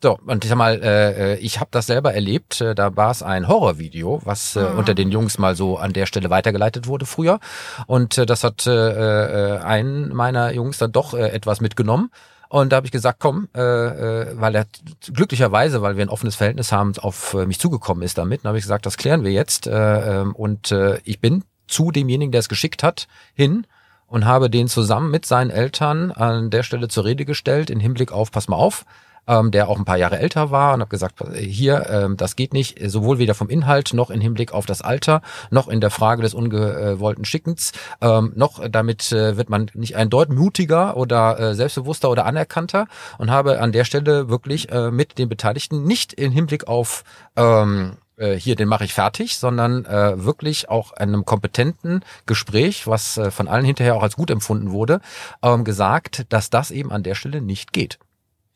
[0.05, 2.61] So, und ich sag mal, äh, äh ich habe das selber erlebt.
[2.61, 4.77] Äh, da war es ein Horrorvideo, was äh, mhm.
[4.77, 7.39] unter den Jungs mal so an der Stelle weitergeleitet wurde früher.
[7.87, 12.11] Und äh, das hat äh, äh, einen meiner Jungs dann doch äh, etwas mitgenommen.
[12.49, 14.67] Und da habe ich gesagt, komm, äh, äh, weil er
[15.11, 18.43] glücklicherweise, weil wir ein offenes Verhältnis haben, auf äh, mich zugekommen ist damit.
[18.43, 19.65] Dann habe ich gesagt, das klären wir jetzt.
[19.65, 23.65] Äh, äh, und äh, ich bin zu demjenigen, der es geschickt hat, hin
[24.05, 28.11] und habe den zusammen mit seinen Eltern an der Stelle zur Rede gestellt, in Hinblick
[28.11, 28.85] auf, pass mal auf,
[29.27, 32.53] ähm, der auch ein paar Jahre älter war und habe gesagt, hier, ähm, das geht
[32.53, 36.21] nicht, sowohl weder vom Inhalt noch in Hinblick auf das Alter, noch in der Frage
[36.21, 37.71] des ungewollten Schickens,
[38.01, 42.87] ähm, noch damit äh, wird man nicht ein Deut mutiger oder äh, selbstbewusster oder anerkannter
[43.17, 47.03] und habe an der Stelle wirklich äh, mit den Beteiligten nicht in Hinblick auf
[47.35, 53.17] ähm, äh, hier, den mache ich fertig, sondern äh, wirklich auch einem kompetenten Gespräch, was
[53.17, 55.01] äh, von allen hinterher auch als gut empfunden wurde,
[55.41, 57.99] ähm, gesagt, dass das eben an der Stelle nicht geht.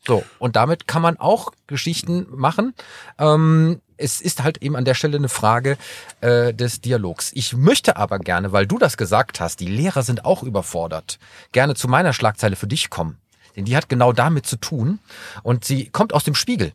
[0.06, 2.74] So, und damit kann man auch Geschichten machen.
[3.18, 5.76] Ähm, es ist halt eben an der Stelle eine Frage
[6.22, 7.32] äh, des Dialogs.
[7.34, 11.18] Ich möchte aber gerne, weil du das gesagt hast, die Lehrer sind auch überfordert,
[11.52, 13.18] gerne zu meiner Schlagzeile für dich kommen.
[13.56, 15.00] Denn die hat genau damit zu tun.
[15.42, 16.72] Und sie kommt aus dem Spiegel.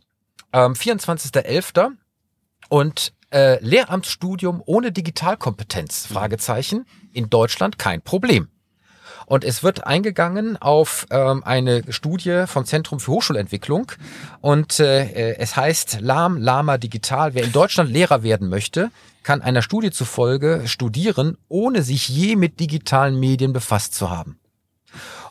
[0.54, 1.94] Ähm, 24.11.
[2.70, 8.50] Und äh, Lehramtsstudium ohne Digitalkompetenz, Fragezeichen, in Deutschland kein Problem.
[9.26, 13.92] Und es wird eingegangen auf ähm, eine Studie vom Zentrum für Hochschulentwicklung.
[14.42, 17.34] Und äh, es heißt Lahm, Lama Digital.
[17.34, 18.92] Wer in Deutschland Lehrer werden möchte,
[19.24, 24.40] kann einer Studie zufolge studieren, ohne sich je mit digitalen Medien befasst zu haben.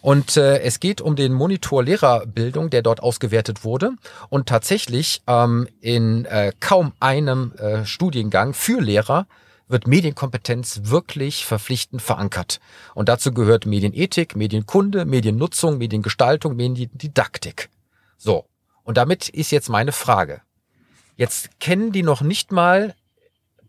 [0.01, 3.93] Und äh, es geht um den Monitor Lehrerbildung, der dort ausgewertet wurde.
[4.29, 9.27] Und tatsächlich ähm, in äh, kaum einem äh, Studiengang für Lehrer
[9.69, 12.61] wird Medienkompetenz wirklich verpflichtend verankert.
[12.95, 17.71] Und dazu gehört Medienethik, Medienkunde, Mediennutzung, Mediengestaltung, Mediendidaktik.
[18.17, 18.47] So.
[18.83, 20.43] Und damit ist jetzt meine Frage.
[21.17, 22.95] Jetzt kennen die noch nicht mal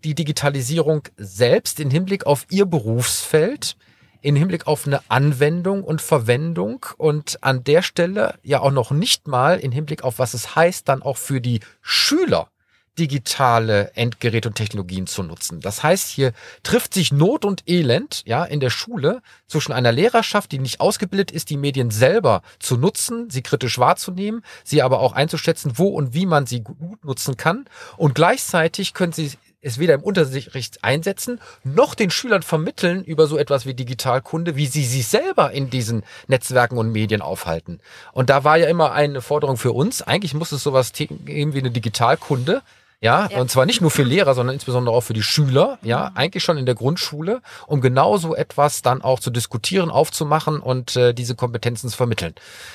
[0.03, 3.77] die Digitalisierung selbst in Hinblick auf ihr Berufsfeld
[4.25, 9.27] in Hinblick auf eine Anwendung und Verwendung und an der Stelle ja auch noch nicht
[9.27, 12.49] mal in Hinblick auf was es heißt, dann auch für die Schüler
[12.97, 15.59] digitale Endgeräte und Technologien zu nutzen.
[15.59, 16.33] Das heißt, hier
[16.63, 21.31] trifft sich Not und Elend, ja, in der Schule zwischen einer Lehrerschaft, die nicht ausgebildet
[21.31, 26.13] ist, die Medien selber zu nutzen, sie kritisch wahrzunehmen, sie aber auch einzuschätzen, wo und
[26.13, 27.65] wie man sie gut nutzen kann.
[27.97, 29.31] Und gleichzeitig können sie
[29.65, 34.67] es weder im Unterricht einsetzen, noch den Schülern vermitteln über so etwas wie Digitalkunde, wie
[34.67, 37.79] sie sich selber in diesen Netzwerken und Medien aufhalten.
[38.13, 41.59] Und da war ja immer eine Forderung für uns, eigentlich muss es sowas geben wie
[41.59, 42.61] eine Digitalkunde,
[43.06, 46.10] ja, ja, und zwar nicht nur für Lehrer, sondern insbesondere auch für die Schüler, ja,
[46.10, 46.18] mhm.
[46.18, 50.95] eigentlich schon in der Grundschule, um genau so etwas dann auch zu diskutieren, aufzumachen und
[50.95, 52.34] äh, diese Kompetenzen zu vermitteln.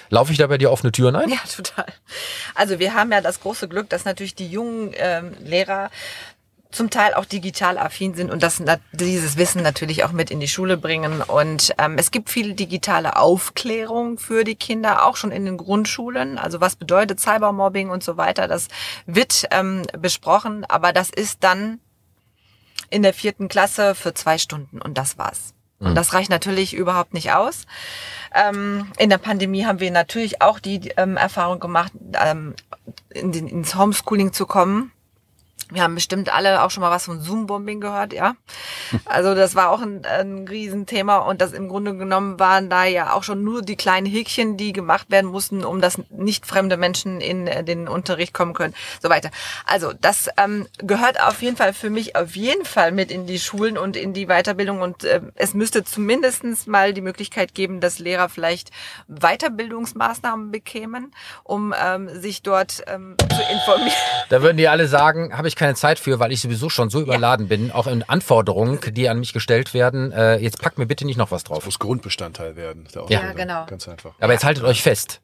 [0.08, 1.28] Laufe ich da bei dir offene Türen ein?
[1.30, 1.86] Ja, total.
[2.54, 5.90] Also wir haben ja das große Glück, dass natürlich die jungen ähm, Lehrer
[6.70, 8.62] zum Teil auch digital affin sind und das,
[8.92, 11.20] dieses Wissen natürlich auch mit in die Schule bringen.
[11.22, 16.38] Und ähm, es gibt viel digitale Aufklärung für die Kinder, auch schon in den Grundschulen.
[16.38, 18.68] Also was bedeutet Cybermobbing und so weiter, das
[19.06, 21.80] wird ähm, besprochen, aber das ist dann
[22.88, 25.54] in der vierten Klasse für zwei Stunden und das war's.
[25.80, 25.94] Und mhm.
[25.94, 27.66] das reicht natürlich überhaupt nicht aus.
[28.34, 31.92] Ähm, in der Pandemie haben wir natürlich auch die ähm, Erfahrung gemacht,
[32.24, 32.54] ähm,
[33.08, 34.92] in den, ins Homeschooling zu kommen
[35.70, 38.34] wir haben bestimmt alle auch schon mal was von Zoom-Bombing gehört, ja.
[39.04, 43.12] Also das war auch ein, ein Riesenthema und das im Grunde genommen waren da ja
[43.12, 47.20] auch schon nur die kleinen Häkchen, die gemacht werden mussten, um dass nicht fremde Menschen
[47.20, 49.30] in äh, den Unterricht kommen können, so weiter.
[49.64, 53.38] Also das ähm, gehört auf jeden Fall für mich auf jeden Fall mit in die
[53.38, 57.98] Schulen und in die Weiterbildung und äh, es müsste zumindestens mal die Möglichkeit geben, dass
[57.98, 58.70] Lehrer vielleicht
[59.08, 61.12] Weiterbildungsmaßnahmen bekämen,
[61.44, 63.92] um ähm, sich dort ähm, zu informieren.
[64.28, 67.00] Da würden die alle sagen, habe ich keine Zeit für, weil ich sowieso schon so
[67.02, 67.56] überladen ja.
[67.56, 70.10] bin, auch in Anforderungen, die an mich gestellt werden.
[70.10, 71.58] Äh, jetzt packt mir bitte nicht noch was drauf.
[71.58, 72.88] Das muss Grundbestandteil werden.
[73.08, 73.66] ja, genau.
[73.66, 74.14] Ganz einfach.
[74.18, 75.20] Aber jetzt haltet euch fest.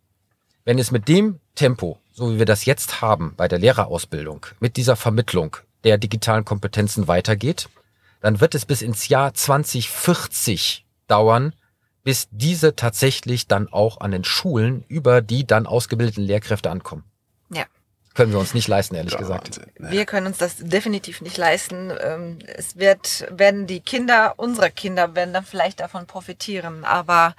[0.66, 4.76] Wenn es mit dem Tempo, so wie wir das jetzt haben bei der Lehrerausbildung, mit
[4.76, 7.70] dieser Vermittlung der digitalen Kompetenzen weitergeht,
[8.20, 11.54] dann wird es bis ins Jahr 2040 dauern,
[12.04, 17.04] bis diese tatsächlich dann auch an den Schulen über die dann ausgebildeten Lehrkräfte ankommen.
[17.50, 17.64] Ja
[18.16, 19.60] können wir uns nicht leisten, ehrlich ja, gesagt.
[19.78, 21.92] Wir können uns das definitiv nicht leisten.
[22.00, 26.84] Ähm, es wird, werden die Kinder unserer Kinder werden dann vielleicht davon profitieren.
[26.84, 27.34] Aber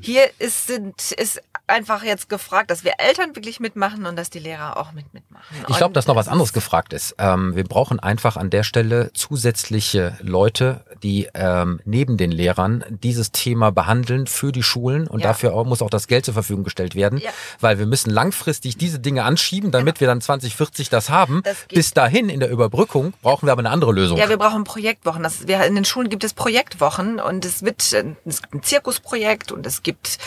[0.00, 4.38] hier ist, sind, ist einfach jetzt gefragt, dass wir Eltern wirklich mitmachen und dass die
[4.38, 5.56] Lehrer auch mit mitmachen.
[5.68, 7.14] Ich glaube, dass noch was anderes gefragt ist.
[7.18, 13.32] Ähm, wir brauchen einfach an der Stelle zusätzliche Leute, die ähm, neben den Lehrern dieses
[13.32, 15.28] Thema behandeln für die Schulen und ja.
[15.28, 17.30] dafür auch, muss auch das Geld zur Verfügung gestellt werden, ja.
[17.60, 20.01] weil wir müssen langfristig diese Dinge anschieben, damit genau.
[20.02, 21.40] Wir dann 2040 das haben.
[21.44, 24.18] Das Bis dahin in der Überbrückung brauchen wir aber eine andere Lösung.
[24.18, 25.22] Ja, wir brauchen Projektwochen.
[25.22, 29.50] Das, wir, in den Schulen gibt es Projektwochen und es wird es gibt ein Zirkusprojekt
[29.52, 30.18] und es gibt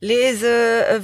[0.00, 1.00] Lese, äh,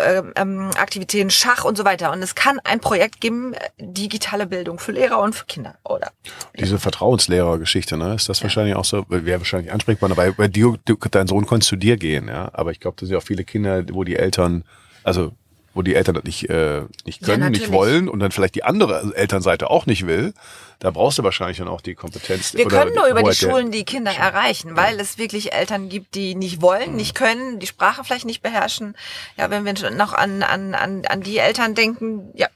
[0.00, 2.10] äh, äh, Schach und so weiter.
[2.10, 6.10] Und es kann ein Projekt geben, digitale Bildung für Lehrer und für Kinder, oder?
[6.58, 8.14] Diese Vertrauenslehrergeschichte, ne?
[8.14, 8.44] Ist das ja.
[8.44, 11.98] wahrscheinlich auch so, wäre wahrscheinlich ansprechbar, weil bei dir, du, dein Sohn konntest zu dir
[11.98, 12.48] gehen, ja.
[12.54, 14.64] Aber ich glaube, das sind ja auch viele Kinder, wo die Eltern,
[15.04, 15.32] also
[15.78, 18.64] wo die Eltern das nicht, äh, nicht können, ja, nicht wollen und dann vielleicht die
[18.64, 20.34] andere Elternseite auch nicht will,
[20.80, 22.52] da brauchst du wahrscheinlich dann auch die Kompetenz.
[22.54, 26.34] Wir können nur über die Schulen die Kinder erreichen, weil es wirklich Eltern gibt, die
[26.34, 28.96] nicht wollen, nicht können, die Sprache vielleicht nicht beherrschen.
[29.36, 32.48] Ja, wenn wir noch an, an, an, an die Eltern denken, ja,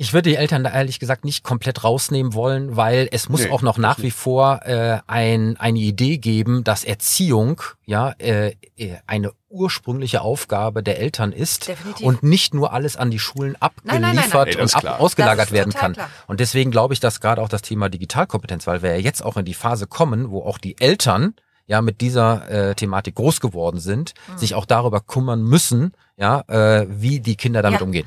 [0.00, 3.50] ich würde die Eltern da ehrlich gesagt nicht komplett rausnehmen wollen, weil es muss nee,
[3.50, 8.96] auch noch nach wie vor äh, ein, eine Idee geben, dass Erziehung ja äh, äh,
[9.06, 12.06] eine ursprüngliche Aufgabe der Eltern ist Definitiv.
[12.06, 15.74] und nicht nur alles an die Schulen abgeliefert nein, nein, nein, und ab, ausgelagert werden
[15.74, 15.92] kann.
[15.92, 16.08] Klar.
[16.26, 19.36] Und deswegen glaube ich, dass gerade auch das Thema Digitalkompetenz, weil wir ja jetzt auch
[19.36, 21.34] in die Phase kommen, wo auch die Eltern
[21.70, 24.38] ja mit dieser äh, Thematik groß geworden sind, mhm.
[24.38, 27.86] sich auch darüber kümmern müssen, ja, äh, wie die Kinder damit ja.
[27.86, 28.06] umgehen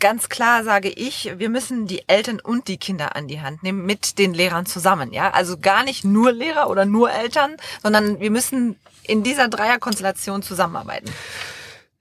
[0.00, 3.84] ganz klar sage ich, wir müssen die Eltern und die Kinder an die Hand nehmen
[3.84, 5.12] mit den Lehrern zusammen.
[5.12, 10.42] Ja, also gar nicht nur Lehrer oder nur Eltern, sondern wir müssen in dieser Dreierkonstellation
[10.42, 11.12] zusammenarbeiten.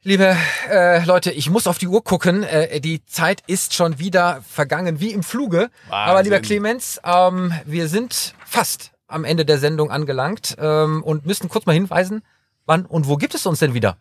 [0.04, 0.38] Liebe
[0.70, 2.44] äh, Leute, ich muss auf die Uhr gucken.
[2.44, 5.70] Äh, die Zeit ist schon wieder vergangen wie im Fluge.
[5.90, 6.12] Wahnsinn.
[6.12, 11.48] Aber lieber Clemens, ähm, wir sind fast am Ende der Sendung angelangt ähm, und müssten
[11.48, 12.22] kurz mal hinweisen,
[12.66, 13.98] wann und wo gibt es uns denn wieder?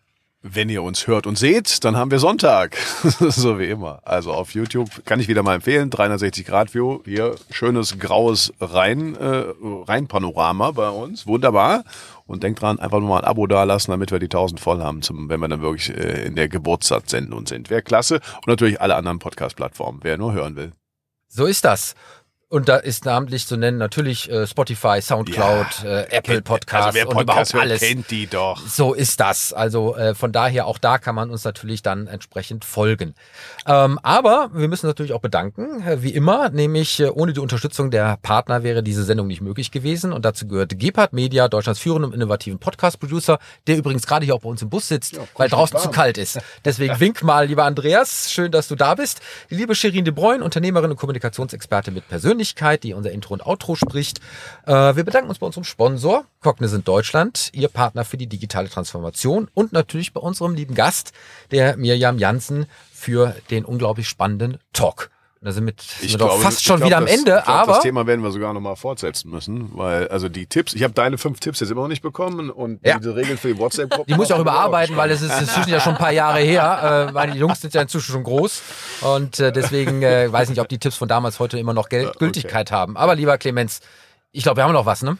[0.47, 2.77] Wenn ihr uns hört und seht, dann haben wir Sonntag.
[3.01, 4.01] so wie immer.
[4.03, 5.89] Also auf YouTube kann ich wieder mal empfehlen.
[5.89, 6.99] 360 Grad View.
[7.03, 9.45] Hier schönes graues Rhein, äh,
[9.87, 11.25] Rheinpanorama bei uns.
[11.25, 11.83] Wunderbar.
[12.27, 15.01] Und denkt dran, einfach nur mal ein Abo dalassen, damit wir die 1000 voll haben,
[15.01, 17.71] zum, wenn wir dann wirklich äh, in der Geburtstagssendung sind.
[17.71, 18.15] Wäre klasse.
[18.17, 20.73] Und natürlich alle anderen Podcast-Plattformen, wer nur hören will.
[21.27, 21.95] So ist das.
[22.47, 26.85] Und da ist namentlich zu nennen natürlich äh, Spotify, Soundcloud, Ja, äh, Apple Kennt- Podcasts
[26.87, 27.81] also wer und Podcast überhaupt hört, alles.
[27.81, 28.61] kennt die doch.
[28.67, 29.51] So ist das.
[29.51, 33.15] Also äh, von daher auch da kann man uns natürlich dann entsprechend folgen.
[33.65, 37.89] Ähm, aber wir müssen natürlich auch bedanken, äh, wie immer, nämlich äh, ohne die Unterstützung
[37.89, 40.13] der Partner wäre diese Sendung nicht möglich gewesen.
[40.13, 44.49] Und dazu gehört Gepard Media, Deutschlands führendem innovativen Podcast-Producer, der übrigens gerade hier auch bei
[44.49, 46.39] uns im Bus sitzt, weil draußen zu kalt ist.
[46.63, 49.19] Deswegen wink mal, lieber Andreas, schön, dass du da bist.
[49.49, 52.34] Die liebe Shirin de Bruyne, Unternehmerin und Kommunikationsexperte mit Persönlichkeit,
[52.83, 54.19] die unser Intro und Outro spricht.
[54.65, 59.49] Äh, wir bedanken uns bei unserem Sponsor, Cognizant Deutschland, ihr Partner für die digitale Transformation
[59.53, 61.11] und natürlich bei unserem lieben Gast,
[61.51, 65.09] der Mirjam Jansen, für den unglaublich spannenden Talk.
[65.45, 67.73] Da sind, mit, sind wir doch fast schon glaub, wieder am das, Ende, glaub, aber
[67.73, 70.95] das Thema werden wir sogar noch mal fortsetzen müssen, weil also die Tipps, ich habe
[70.95, 72.97] deine fünf Tipps jetzt immer noch nicht bekommen und Ja.
[72.97, 74.11] diese Regeln für die WhatsApp-Gruppe.
[74.11, 77.07] die muss ich auch überarbeiten, weil es ist inzwischen ja schon ein paar Jahre her.
[77.09, 78.61] Äh, meine Jungs sind ja inzwischen schon groß
[79.01, 82.07] und äh, deswegen äh, weiß nicht, ob die Tipps von damals heute immer noch Gel
[82.07, 82.17] okay.
[82.17, 82.97] Gültigkeit haben.
[82.97, 83.81] Aber lieber Clemens,
[84.31, 85.15] ich glaube, wir haben noch was, ne?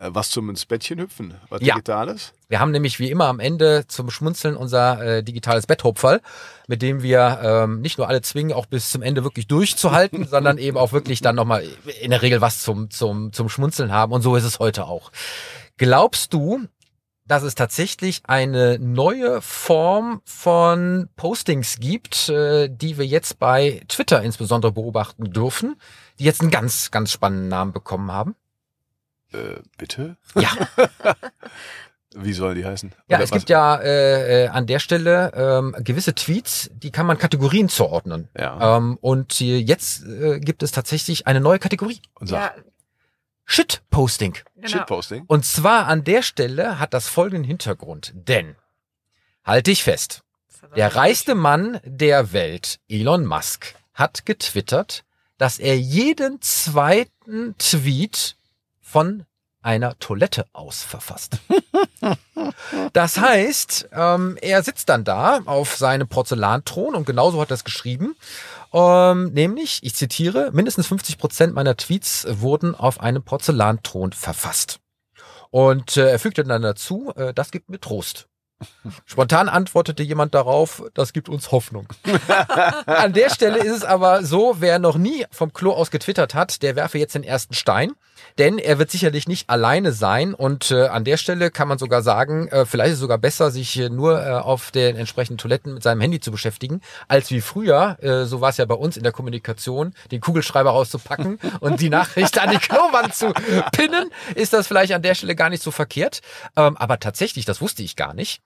[0.00, 1.34] Äh, Was zum ins Bettchen hüpfen?
[1.50, 1.74] Was Ja.
[1.74, 2.32] Digitales?
[2.48, 6.20] Wir haben nämlich wie immer am Ende zum Schmunzeln unser äh, digitales Betthopferl,
[6.66, 10.58] mit dem wir ähm, nicht nur alle zwingen, auch bis zum Ende wirklich durchzuhalten, sondern
[10.58, 11.64] eben auch wirklich dann nochmal
[12.00, 14.12] in der Regel was zum, zum, zum Schmunzeln haben.
[14.12, 15.12] Und so ist es heute auch.
[15.76, 16.62] Glaubst du,
[17.26, 24.22] dass es tatsächlich eine neue Form von Postings gibt, äh, die wir jetzt bei Twitter
[24.22, 25.76] insbesondere beobachten dürfen,
[26.18, 28.34] die jetzt einen ganz, ganz spannenden Namen bekommen haben?
[29.32, 30.16] Äh, bitte?
[30.34, 30.50] Ja.
[32.14, 32.92] Wie sollen die heißen?
[33.08, 33.38] Ja, Oder es was?
[33.38, 38.28] gibt ja äh, äh, an der Stelle ähm, gewisse Tweets, die kann man Kategorien zuordnen.
[38.36, 38.76] Ja.
[38.78, 42.00] Ähm, und äh, jetzt äh, gibt es tatsächlich eine neue Kategorie.
[42.14, 42.62] Und sag, Ja,
[43.44, 44.38] Shitposting.
[44.56, 44.68] genau.
[44.68, 45.24] Shitposting?
[45.28, 48.12] Und zwar an der Stelle hat das folgenden Hintergrund.
[48.14, 48.56] Denn,
[49.44, 50.22] halte ich fest,
[50.76, 55.04] der reichste Mann der Welt, Elon Musk, hat getwittert,
[55.38, 58.36] dass er jeden zweiten Tweet
[58.90, 59.24] von
[59.62, 61.38] einer Toilette aus verfasst.
[62.94, 67.64] Das heißt, ähm, er sitzt dann da auf seinem Porzellanthron und genauso hat er es
[67.64, 68.16] geschrieben.
[68.72, 74.80] Ähm, nämlich, ich zitiere, mindestens 50 Prozent meiner Tweets wurden auf einem Porzellanthron verfasst.
[75.50, 78.29] Und äh, er fügte dann dazu, äh, das gibt mir Trost.
[79.06, 81.88] Spontan antwortete jemand darauf, das gibt uns Hoffnung.
[82.86, 86.62] An der Stelle ist es aber so, wer noch nie vom Klo aus getwittert hat,
[86.62, 87.92] der werfe jetzt den ersten Stein.
[88.38, 92.02] Denn er wird sicherlich nicht alleine sein und äh, an der Stelle kann man sogar
[92.02, 95.74] sagen, äh, vielleicht ist es sogar besser, sich äh, nur äh, auf den entsprechenden Toiletten
[95.74, 98.96] mit seinem Handy zu beschäftigen, als wie früher, äh, so war es ja bei uns
[98.96, 103.32] in der Kommunikation, den Kugelschreiber rauszupacken und die Nachricht an die Klowand zu
[103.72, 106.20] pinnen, ist das vielleicht an der Stelle gar nicht so verkehrt.
[106.56, 108.42] Ähm, aber tatsächlich, das wusste ich gar nicht,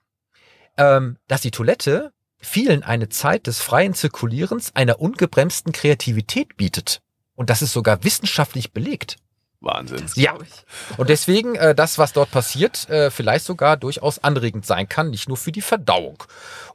[0.77, 7.01] ähm, dass die Toilette vielen eine Zeit des freien Zirkulierens einer ungebremsten Kreativität bietet.
[7.35, 9.17] Und das ist sogar wissenschaftlich belegt.
[9.65, 10.05] Wahnsinn.
[10.15, 10.35] Ja.
[10.97, 15.27] Und deswegen äh, das, was dort passiert, äh, vielleicht sogar durchaus anregend sein kann, nicht
[15.27, 16.23] nur für die Verdauung.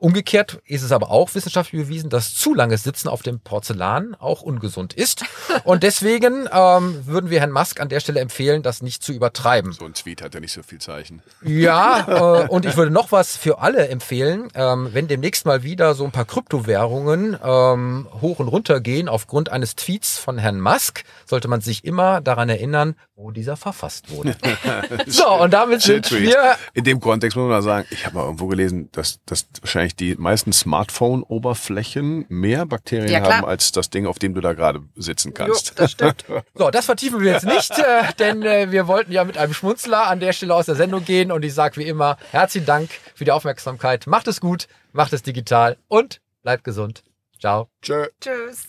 [0.00, 4.40] Umgekehrt ist es aber auch wissenschaftlich bewiesen, dass zu langes Sitzen auf dem Porzellan auch
[4.40, 5.24] ungesund ist.
[5.64, 9.72] Und deswegen ähm, würden wir Herrn Musk an der Stelle empfehlen, das nicht zu übertreiben.
[9.72, 11.20] So ein Tweet hat ja nicht so viel Zeichen.
[11.42, 15.94] Ja, äh, und ich würde noch was für alle empfehlen, ähm, wenn demnächst mal wieder
[15.94, 21.04] so ein paar Kryptowährungen ähm, hoch und runter gehen aufgrund eines Tweets von Herrn Musk,
[21.26, 22.79] sollte man sich immer daran erinnern,
[23.14, 24.36] wo dieser verfasst wurde.
[25.06, 28.24] so, und damit sind wir In dem Kontext muss man mal sagen, ich habe mal
[28.24, 34.06] irgendwo gelesen, dass, dass wahrscheinlich die meisten Smartphone-Oberflächen mehr Bakterien Ja, haben als das Ding,
[34.06, 35.78] auf dem du da gerade sitzen Jo, kannst.
[35.78, 36.24] das stimmt.
[36.54, 40.08] So, das vertiefen wir jetzt nicht, äh, denn äh, wir wollten ja mit einem Schmunzler
[40.08, 43.24] an der Stelle aus der Sendung gehen und ich sage wie immer, herzlichen Dank für
[43.24, 44.06] die Aufmerksamkeit.
[44.06, 47.02] Macht es gut, macht es digital und bleibt gesund.
[47.38, 47.68] Ciao.
[47.82, 48.06] Tschö.
[48.20, 48.68] Tschüss.